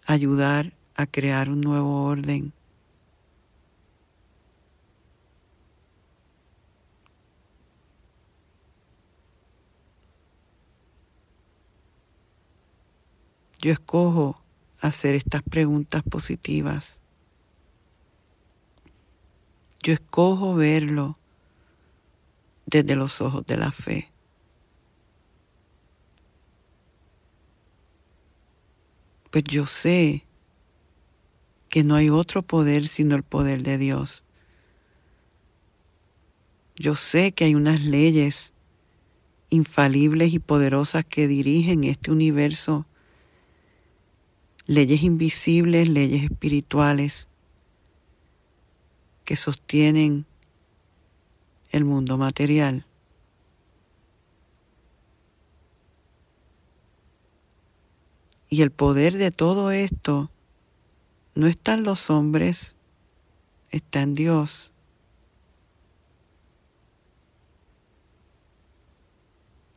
ayudar 0.05 0.73
a 0.95 1.05
crear 1.05 1.49
un 1.49 1.61
nuevo 1.61 2.05
orden? 2.05 2.53
Yo 13.63 13.71
escojo 13.71 14.43
hacer 14.81 15.15
estas 15.15 15.41
preguntas 15.41 16.03
positivas. 16.03 16.99
Yo 19.81 19.93
escojo 19.93 20.53
verlo 20.53 21.17
desde 22.65 22.97
los 22.97 23.21
ojos 23.21 23.45
de 23.45 23.55
la 23.55 23.71
fe. 23.71 24.11
Pues 29.31 29.45
yo 29.45 29.65
sé 29.65 30.25
que 31.69 31.85
no 31.85 31.95
hay 31.95 32.09
otro 32.09 32.41
poder 32.41 32.89
sino 32.89 33.15
el 33.15 33.23
poder 33.23 33.63
de 33.63 33.77
Dios. 33.77 34.25
Yo 36.75 36.95
sé 36.95 37.31
que 37.31 37.45
hay 37.45 37.55
unas 37.55 37.85
leyes 37.85 38.51
infalibles 39.49 40.33
y 40.33 40.39
poderosas 40.39 41.05
que 41.05 41.29
dirigen 41.29 41.85
este 41.85 42.11
universo 42.11 42.85
leyes 44.65 45.03
invisibles, 45.03 45.89
leyes 45.89 46.23
espirituales 46.23 47.27
que 49.25 49.35
sostienen 49.35 50.25
el 51.71 51.85
mundo 51.85 52.17
material. 52.17 52.85
Y 58.49 58.61
el 58.61 58.71
poder 58.71 59.17
de 59.17 59.31
todo 59.31 59.71
esto 59.71 60.29
no 61.33 61.47
está 61.47 61.73
en 61.73 61.83
los 61.83 62.11
hombres, 62.11 62.75
está 63.71 64.01
en 64.01 64.13
Dios. 64.13 64.73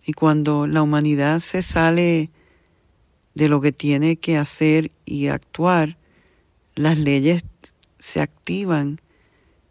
Y 0.05 0.13
cuando 0.13 0.67
la 0.67 0.83
humanidad 0.83 1.39
se 1.39 1.63
sale 1.63 2.31
de 3.37 3.49
lo 3.49 3.61
que 3.61 3.71
tiene 3.71 4.17
que 4.17 4.39
hacer 4.39 4.93
y 5.05 5.27
actuar, 5.27 5.99
las 6.75 6.97
leyes 6.97 7.45
se 7.99 8.23
activan 8.23 8.99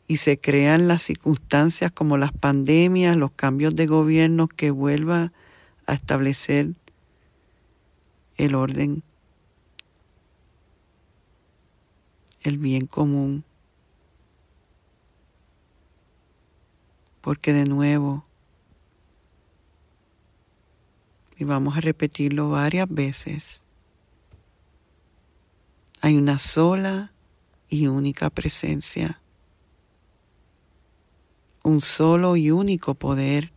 y 0.07 0.17
se 0.17 0.39
crean 0.39 0.87
las 0.87 1.01
circunstancias 1.01 1.91
como 1.91 2.19
las 2.19 2.31
pandemias, 2.31 3.17
los 3.17 3.31
cambios 3.31 3.75
de 3.75 3.87
gobierno 3.87 4.47
que 4.47 4.69
vuelva 4.69 5.33
a 5.87 5.93
establecer 5.95 6.75
el 8.37 8.53
orden, 8.53 9.01
el 12.41 12.59
bien 12.59 12.85
común. 12.85 13.43
Porque 17.21 17.51
de 17.51 17.65
nuevo, 17.65 18.27
y 21.37 21.43
vamos 21.43 21.77
a 21.77 21.81
repetirlo 21.81 22.49
varias 22.49 22.87
veces. 22.89 23.63
Hay 26.01 26.15
una 26.15 26.37
sola 26.37 27.11
y 27.69 27.87
única 27.87 28.29
presencia, 28.29 29.21
un 31.63 31.81
solo 31.81 32.35
y 32.35 32.51
único 32.51 32.93
poder, 32.93 33.51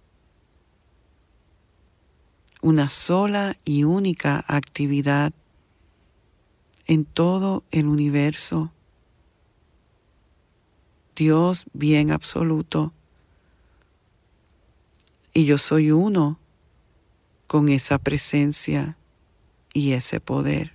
una 2.63 2.89
sola 2.89 3.57
y 3.65 3.85
única 3.85 4.45
actividad 4.49 5.33
en 6.87 7.05
todo 7.05 7.65
el 7.71 7.87
universo. 7.87 8.73
Dios 11.15 11.67
bien 11.73 12.11
absoluto. 12.11 12.93
Y 15.35 15.45
yo 15.45 15.59
soy 15.59 15.91
uno 15.91 16.39
con 17.49 17.71
esa 17.71 17.99
presencia 17.99 18.97
y 19.73 19.93
ese 19.93 20.21
poder. 20.21 20.75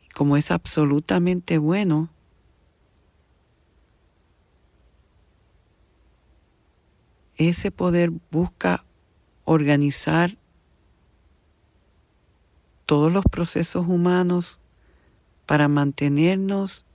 Y 0.00 0.08
como 0.14 0.36
es 0.36 0.50
absolutamente 0.52 1.58
bueno, 1.58 2.08
ese 7.36 7.72
poder 7.72 8.12
busca 8.30 8.84
organizar 9.44 10.38
todos 12.86 13.12
los 13.12 13.24
procesos 13.24 13.88
humanos 13.88 14.60
para 15.46 15.66
mantenernos 15.66 16.86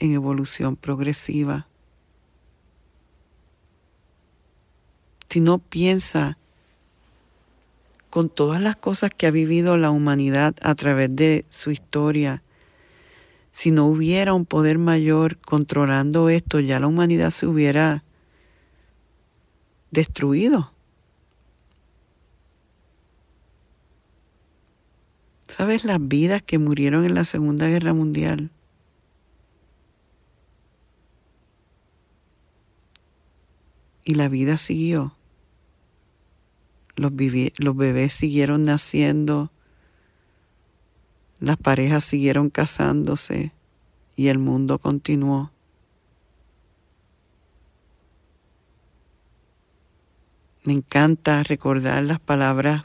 en 0.00 0.12
evolución 0.14 0.74
progresiva. 0.74 1.68
Si 5.28 5.40
no 5.40 5.58
piensa 5.58 6.38
con 8.10 8.30
todas 8.30 8.60
las 8.60 8.76
cosas 8.76 9.10
que 9.14 9.26
ha 9.26 9.30
vivido 9.30 9.76
la 9.76 9.90
humanidad 9.90 10.54
a 10.62 10.74
través 10.74 11.14
de 11.14 11.44
su 11.50 11.70
historia, 11.70 12.42
si 13.52 13.70
no 13.70 13.86
hubiera 13.86 14.34
un 14.34 14.46
poder 14.46 14.78
mayor 14.78 15.36
controlando 15.38 16.28
esto, 16.28 16.60
ya 16.60 16.80
la 16.80 16.86
humanidad 16.86 17.30
se 17.30 17.46
hubiera 17.46 18.04
destruido. 19.90 20.72
¿Sabes 25.48 25.84
las 25.84 25.98
vidas 26.00 26.40
que 26.42 26.58
murieron 26.58 27.04
en 27.04 27.14
la 27.14 27.24
Segunda 27.24 27.66
Guerra 27.66 27.92
Mundial? 27.92 28.50
Y 34.04 34.14
la 34.14 34.28
vida 34.28 34.56
siguió. 34.56 35.17
Los, 36.98 37.76
bebés 37.76 38.12
siguieron 38.12 38.64
naciendo, 38.64 39.52
las 41.38 41.56
parejas 41.56 42.04
siguieron 42.04 42.50
casándose 42.50 43.52
y 44.16 44.26
el 44.26 44.38
mundo 44.38 44.80
continuó. 44.80 45.52
Me 50.64 50.72
encanta 50.72 51.44
recordar 51.44 52.02
las 52.02 52.18
palabras 52.18 52.82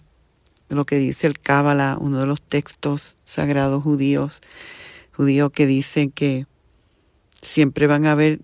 lo 0.69 0.85
que 0.85 0.97
dice 0.97 1.25
el 1.25 1.39
Cábala, 1.39 1.97
uno 1.99 2.19
de 2.19 2.27
los 2.27 2.41
textos 2.41 3.17
sagrados 3.23 3.81
judíos, 3.81 4.41
judíos 5.15 5.51
que 5.51 5.65
dicen 5.65 6.11
que 6.11 6.45
siempre 7.41 7.87
van 7.87 8.05
a 8.05 8.11
haber 8.11 8.41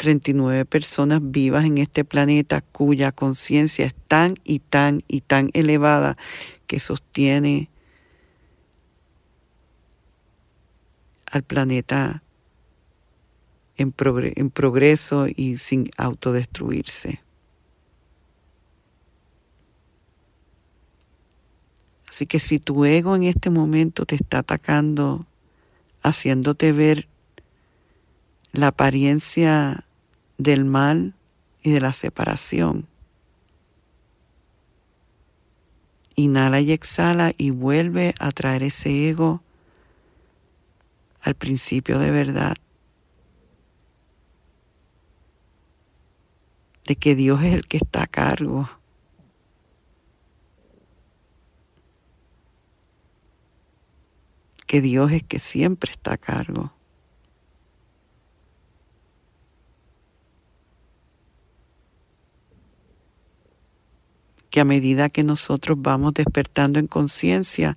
39 0.00 0.64
personas 0.64 1.20
vivas 1.22 1.66
en 1.66 1.76
este 1.76 2.06
planeta 2.06 2.62
cuya 2.62 3.12
conciencia 3.12 3.84
es 3.84 3.94
tan 3.94 4.34
y 4.44 4.60
tan 4.60 5.02
y 5.08 5.20
tan 5.20 5.50
elevada 5.52 6.16
que 6.66 6.80
sostiene 6.80 7.68
al 11.26 11.42
planeta 11.42 12.22
en, 13.76 13.92
progreso 13.92 15.26
y 15.28 15.58
sin 15.58 15.84
autodestruirse. 15.98 17.20
Así 22.08 22.24
que 22.24 22.38
si 22.38 22.58
tu 22.58 22.86
ego 22.86 23.16
en 23.16 23.24
este 23.24 23.50
momento 23.50 24.06
te 24.06 24.14
está 24.14 24.38
atacando, 24.38 25.26
haciéndote 26.02 26.72
ver 26.72 27.06
la 28.52 28.68
apariencia 28.68 29.84
del 30.42 30.64
mal 30.64 31.14
y 31.62 31.70
de 31.70 31.80
la 31.80 31.92
separación, 31.92 32.88
inhala 36.14 36.60
y 36.60 36.72
exhala 36.72 37.32
y 37.36 37.50
vuelve 37.50 38.14
a 38.18 38.30
traer 38.30 38.62
ese 38.62 39.10
ego 39.10 39.42
al 41.20 41.34
principio 41.34 41.98
de 41.98 42.10
verdad. 42.10 42.56
De 46.86 46.96
que 46.96 47.14
Dios 47.14 47.42
es 47.42 47.54
el 47.54 47.66
que 47.66 47.76
está 47.76 48.02
a 48.02 48.06
cargo 48.06 48.68
que 54.70 54.80
Dios 54.80 55.10
es 55.10 55.24
que 55.24 55.40
siempre 55.40 55.90
está 55.90 56.12
a 56.12 56.16
cargo. 56.16 56.72
Que 64.50 64.60
a 64.60 64.64
medida 64.64 65.08
que 65.08 65.22
nosotros 65.22 65.78
vamos 65.80 66.14
despertando 66.14 66.78
en 66.78 66.86
conciencia, 66.86 67.76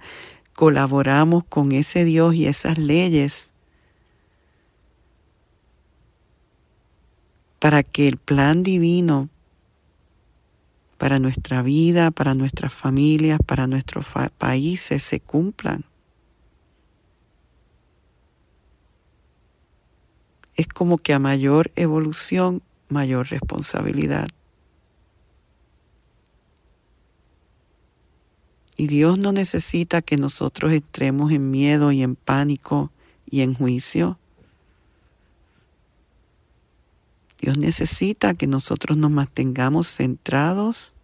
colaboramos 0.54 1.44
con 1.46 1.72
ese 1.72 2.04
Dios 2.04 2.36
y 2.36 2.48
esas 2.48 2.78
leyes 2.78 3.54
para 7.60 7.84
que 7.84 8.08
el 8.08 8.18
plan 8.18 8.64
divino 8.64 9.30
para 10.98 11.20
nuestra 11.20 11.62
vida, 11.62 12.12
para 12.12 12.34
nuestras 12.34 12.74
familias, 12.74 13.40
para 13.46 13.68
nuestros 13.68 14.06
países 14.38 15.04
se 15.04 15.20
cumplan. 15.20 15.86
es 20.56 20.68
como 20.68 20.98
que 20.98 21.14
a 21.14 21.20
mayor 21.20 21.72
evolución, 21.76 22.62
mayor 22.90 23.30
responsabilidad. 23.30 24.28
Y 28.76 28.88
Dios 28.88 29.20
no 29.20 29.32
necesita 29.32 30.02
que 30.02 30.18
nosotros 30.18 30.72
entremos 30.72 31.32
en 31.32 31.52
miedo 31.52 31.92
y 31.92 32.02
en 32.02 32.16
pánico 32.16 32.92
y 33.30 33.42
en 33.42 33.54
juicio. 33.54 34.18
Dios 37.40 37.58
necesita 37.58 38.34
que 38.34 38.48
nosotros 38.48 38.98
nos 38.98 39.12
mantengamos 39.12 39.88
centrados, 39.88 40.96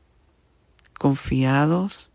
confiados, 0.98 2.12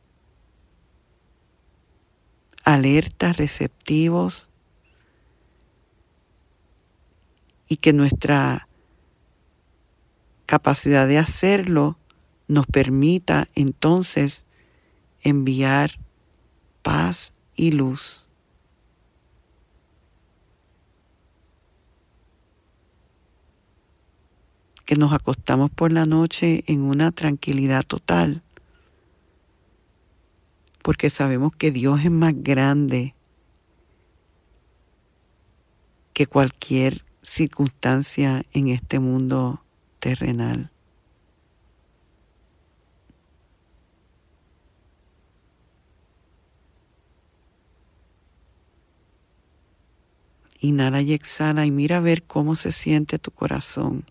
alertas, 2.64 3.36
receptivos 3.36 4.50
y 7.68 7.76
que 7.76 7.92
nuestra 7.92 8.66
capacidad 10.46 11.07
de 11.07 11.18
hacerlo 11.18 11.98
nos 12.48 12.66
permita 12.66 13.48
entonces 13.55 14.43
enviar 15.24 15.98
paz 16.82 17.32
y 17.56 17.72
luz. 17.72 18.28
Que 24.84 24.96
nos 24.96 25.12
acostamos 25.12 25.70
por 25.70 25.90
la 25.90 26.04
noche 26.04 26.62
en 26.66 26.82
una 26.82 27.10
tranquilidad 27.10 27.82
total, 27.82 28.42
porque 30.82 31.08
sabemos 31.08 31.56
que 31.56 31.70
Dios 31.70 32.04
es 32.04 32.10
más 32.10 32.34
grande 32.36 33.14
que 36.12 36.26
cualquier 36.26 37.04
circunstancia 37.22 38.44
en 38.52 38.68
este 38.68 39.00
mundo 39.00 39.64
terrenal. 39.98 40.73
Inhala 50.64 51.02
y 51.02 51.12
exhala 51.12 51.66
y 51.66 51.70
mira 51.70 51.98
a 51.98 52.00
ver 52.00 52.22
cómo 52.22 52.56
se 52.56 52.72
siente 52.72 53.18
tu 53.18 53.30
corazón. 53.30 54.04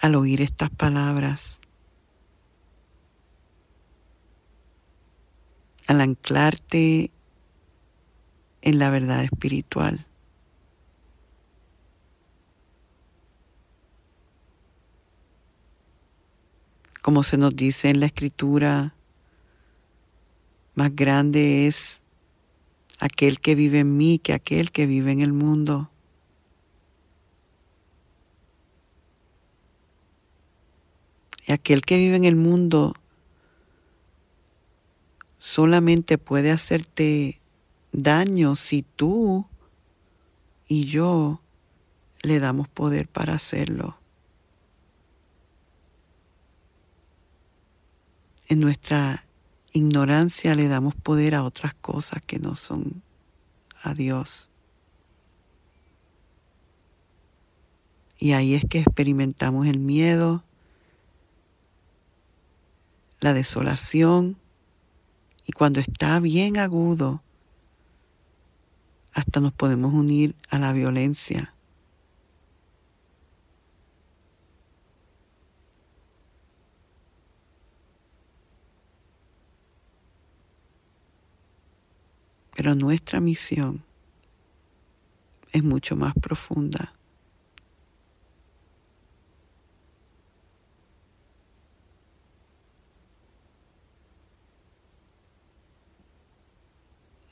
Al 0.00 0.14
oír 0.14 0.40
estas 0.40 0.70
palabras, 0.70 1.60
al 5.88 6.00
anclarte 6.00 7.10
en 8.62 8.78
la 8.78 8.90
verdad 8.90 9.24
espiritual. 9.24 10.06
como 17.08 17.22
se 17.22 17.38
nos 17.38 17.56
dice 17.56 17.88
en 17.88 18.00
la 18.00 18.06
escritura, 18.06 18.92
más 20.78 20.94
grande 20.94 21.66
es 21.66 22.02
aquel 23.00 23.40
que 23.40 23.56
vive 23.56 23.80
en 23.80 23.96
mí 23.96 24.20
que 24.20 24.32
aquel 24.32 24.70
que 24.70 24.86
vive 24.86 25.10
en 25.10 25.22
el 25.22 25.32
mundo. 25.32 25.90
Y 31.48 31.52
aquel 31.52 31.82
que 31.82 31.98
vive 31.98 32.14
en 32.14 32.24
el 32.24 32.36
mundo 32.36 32.94
solamente 35.38 36.16
puede 36.16 36.52
hacerte 36.52 37.40
daño 37.90 38.54
si 38.54 38.82
tú 38.82 39.48
y 40.68 40.84
yo 40.84 41.40
le 42.22 42.38
damos 42.38 42.68
poder 42.68 43.08
para 43.08 43.34
hacerlo. 43.34 43.98
En 48.46 48.60
nuestra 48.60 49.27
ignorancia 49.78 50.54
le 50.54 50.68
damos 50.68 50.94
poder 50.94 51.34
a 51.34 51.44
otras 51.44 51.74
cosas 51.74 52.22
que 52.26 52.38
no 52.38 52.54
son 52.54 53.02
a 53.82 53.94
Dios. 53.94 54.50
Y 58.18 58.32
ahí 58.32 58.54
es 58.54 58.64
que 58.68 58.80
experimentamos 58.80 59.66
el 59.66 59.78
miedo, 59.78 60.42
la 63.20 63.32
desolación, 63.32 64.36
y 65.46 65.52
cuando 65.52 65.80
está 65.80 66.18
bien 66.20 66.58
agudo, 66.58 67.22
hasta 69.14 69.40
nos 69.40 69.52
podemos 69.52 69.94
unir 69.94 70.34
a 70.50 70.58
la 70.58 70.72
violencia. 70.72 71.54
Pero 82.58 82.74
nuestra 82.74 83.20
misión 83.20 83.84
es 85.52 85.62
mucho 85.62 85.94
más 85.94 86.12
profunda. 86.20 86.92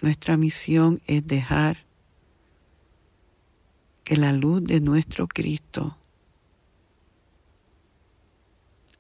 Nuestra 0.01 0.37
misión 0.37 1.03
es 1.09 1.27
dejar 1.27 1.79
que 4.05 4.17
la 4.17 4.31
luz 4.31 4.63
de 4.63 4.81
nuestro 4.81 5.27
Cristo 5.27 5.97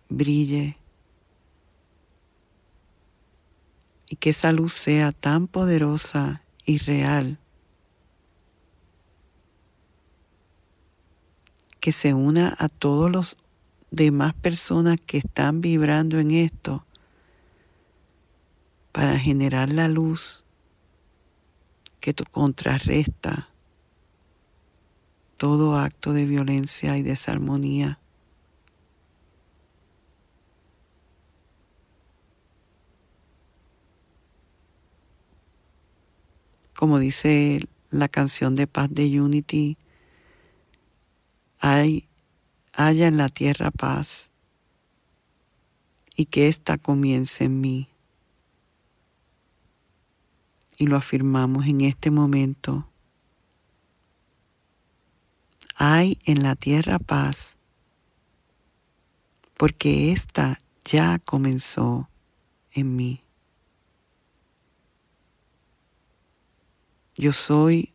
brille 0.09 0.77
y 4.09 4.17
que 4.17 4.31
esa 4.31 4.53
luz 4.53 4.73
sea 4.73 5.13
tan 5.13 5.49
poderosa 5.49 6.43
y 6.65 6.79
real 6.79 7.39
que 11.81 11.93
se 11.93 12.15
una 12.15 12.55
a 12.59 12.69
todos 12.69 13.11
los 13.11 13.37
demás 13.91 14.35
personas 14.35 14.99
que 15.01 15.19
están 15.19 15.61
vibrando 15.61 16.19
en 16.19 16.33
esto 16.33 16.85
para 18.93 19.19
generar 19.19 19.73
la 19.73 19.87
luz 19.87 20.45
que 22.01 22.15
contrarresta 22.25 23.51
todo 25.37 25.77
acto 25.77 26.13
de 26.13 26.25
violencia 26.25 26.97
y 26.97 27.03
desarmonía. 27.03 27.99
Como 36.77 36.99
dice 36.99 37.61
la 37.91 38.09
canción 38.09 38.55
de 38.55 38.67
paz 38.67 38.89
de 38.91 39.21
Unity, 39.21 39.79
hay, 41.59 42.07
haya 42.73 43.09
en 43.09 43.17
la 43.17 43.29
tierra 43.29 43.71
paz 43.71 44.31
y 46.15 46.27
que 46.27 46.49
ésta 46.49 46.79
comience 46.79 47.45
en 47.45 47.61
mí 47.61 47.89
y 50.77 50.87
lo 50.87 50.97
afirmamos 50.97 51.67
en 51.67 51.81
este 51.81 52.11
momento. 52.11 52.89
Hay 55.75 56.19
en 56.25 56.43
la 56.43 56.57
tierra 56.57 56.99
paz 56.99 57.59
porque 59.57 60.13
ésta 60.13 60.59
ya 60.85 61.19
comenzó 61.19 62.09
en 62.73 62.97
mí. 62.97 63.26
Yo 67.17 67.33
soy 67.33 67.93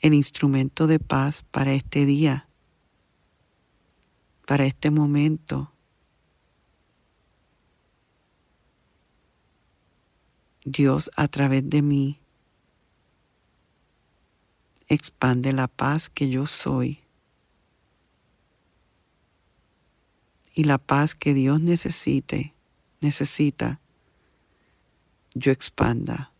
el 0.00 0.14
instrumento 0.14 0.86
de 0.86 0.98
paz 0.98 1.42
para 1.42 1.72
este 1.72 2.04
día, 2.04 2.48
para 4.46 4.66
este 4.66 4.90
momento 4.90 5.72
Dios 10.64 11.10
a 11.16 11.26
través 11.26 11.68
de 11.68 11.82
mí 11.82 12.20
expande 14.88 15.52
la 15.52 15.68
paz 15.68 16.10
que 16.10 16.28
yo 16.28 16.46
soy 16.46 17.00
y 20.54 20.64
la 20.64 20.78
paz 20.78 21.14
que 21.14 21.34
Dios 21.34 21.60
necesite, 21.60 22.54
necesita, 23.00 23.80
yo 25.34 25.50
expanda. 25.50 26.31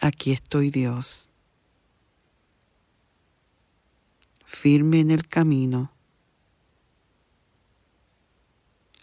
Aquí 0.00 0.32
estoy 0.32 0.70
Dios, 0.70 1.30
firme 4.44 5.00
en 5.00 5.10
el 5.10 5.26
camino 5.26 5.92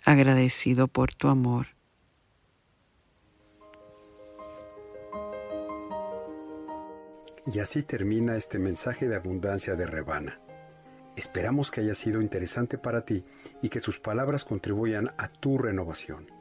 agradecido 0.06 0.88
por 0.88 1.14
tu 1.14 1.28
amor. 1.28 1.68
Y 7.46 7.60
así 7.60 7.84
termina 7.84 8.36
este 8.36 8.58
mensaje 8.58 9.08
de 9.08 9.16
abundancia 9.16 9.76
de 9.76 9.86
Rebana. 9.86 10.40
Esperamos 11.16 11.72
que 11.72 11.82
haya 11.82 11.94
sido 11.94 12.22
interesante 12.22 12.78
para 12.78 13.06
ti 13.06 13.26
y 13.62 13.70
que 13.70 13.80
sus 13.80 14.00
palabras 14.00 14.46
contribuyan 14.46 15.12
a 15.18 15.28
tu 15.28 15.58
renovación. 15.58 16.33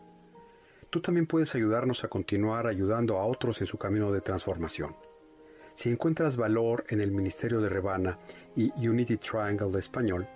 Tú 0.93 1.01
también 1.01 1.26
puedes 1.26 1.55
ayudarnos 1.55 2.05
a 2.05 2.09
continuar 2.09 2.66
ayudando 2.66 3.18
a 3.18 3.24
otros 3.24 3.62
en 3.62 3.66
su 3.66 3.78
camino 3.78 4.12
de 4.12 4.20
transformación. 4.20 4.95
Si 5.72 5.88
encuentras 5.88 6.36
valor 6.36 6.84
en 6.90 7.01
el 7.01 7.12
Ministerio 7.12 7.62
de 7.62 7.70
Rebana 7.70 8.18
y 8.55 8.70
Unity 8.86 9.16
Triangle 9.16 9.72
de 9.72 9.78
Español, 9.78 10.28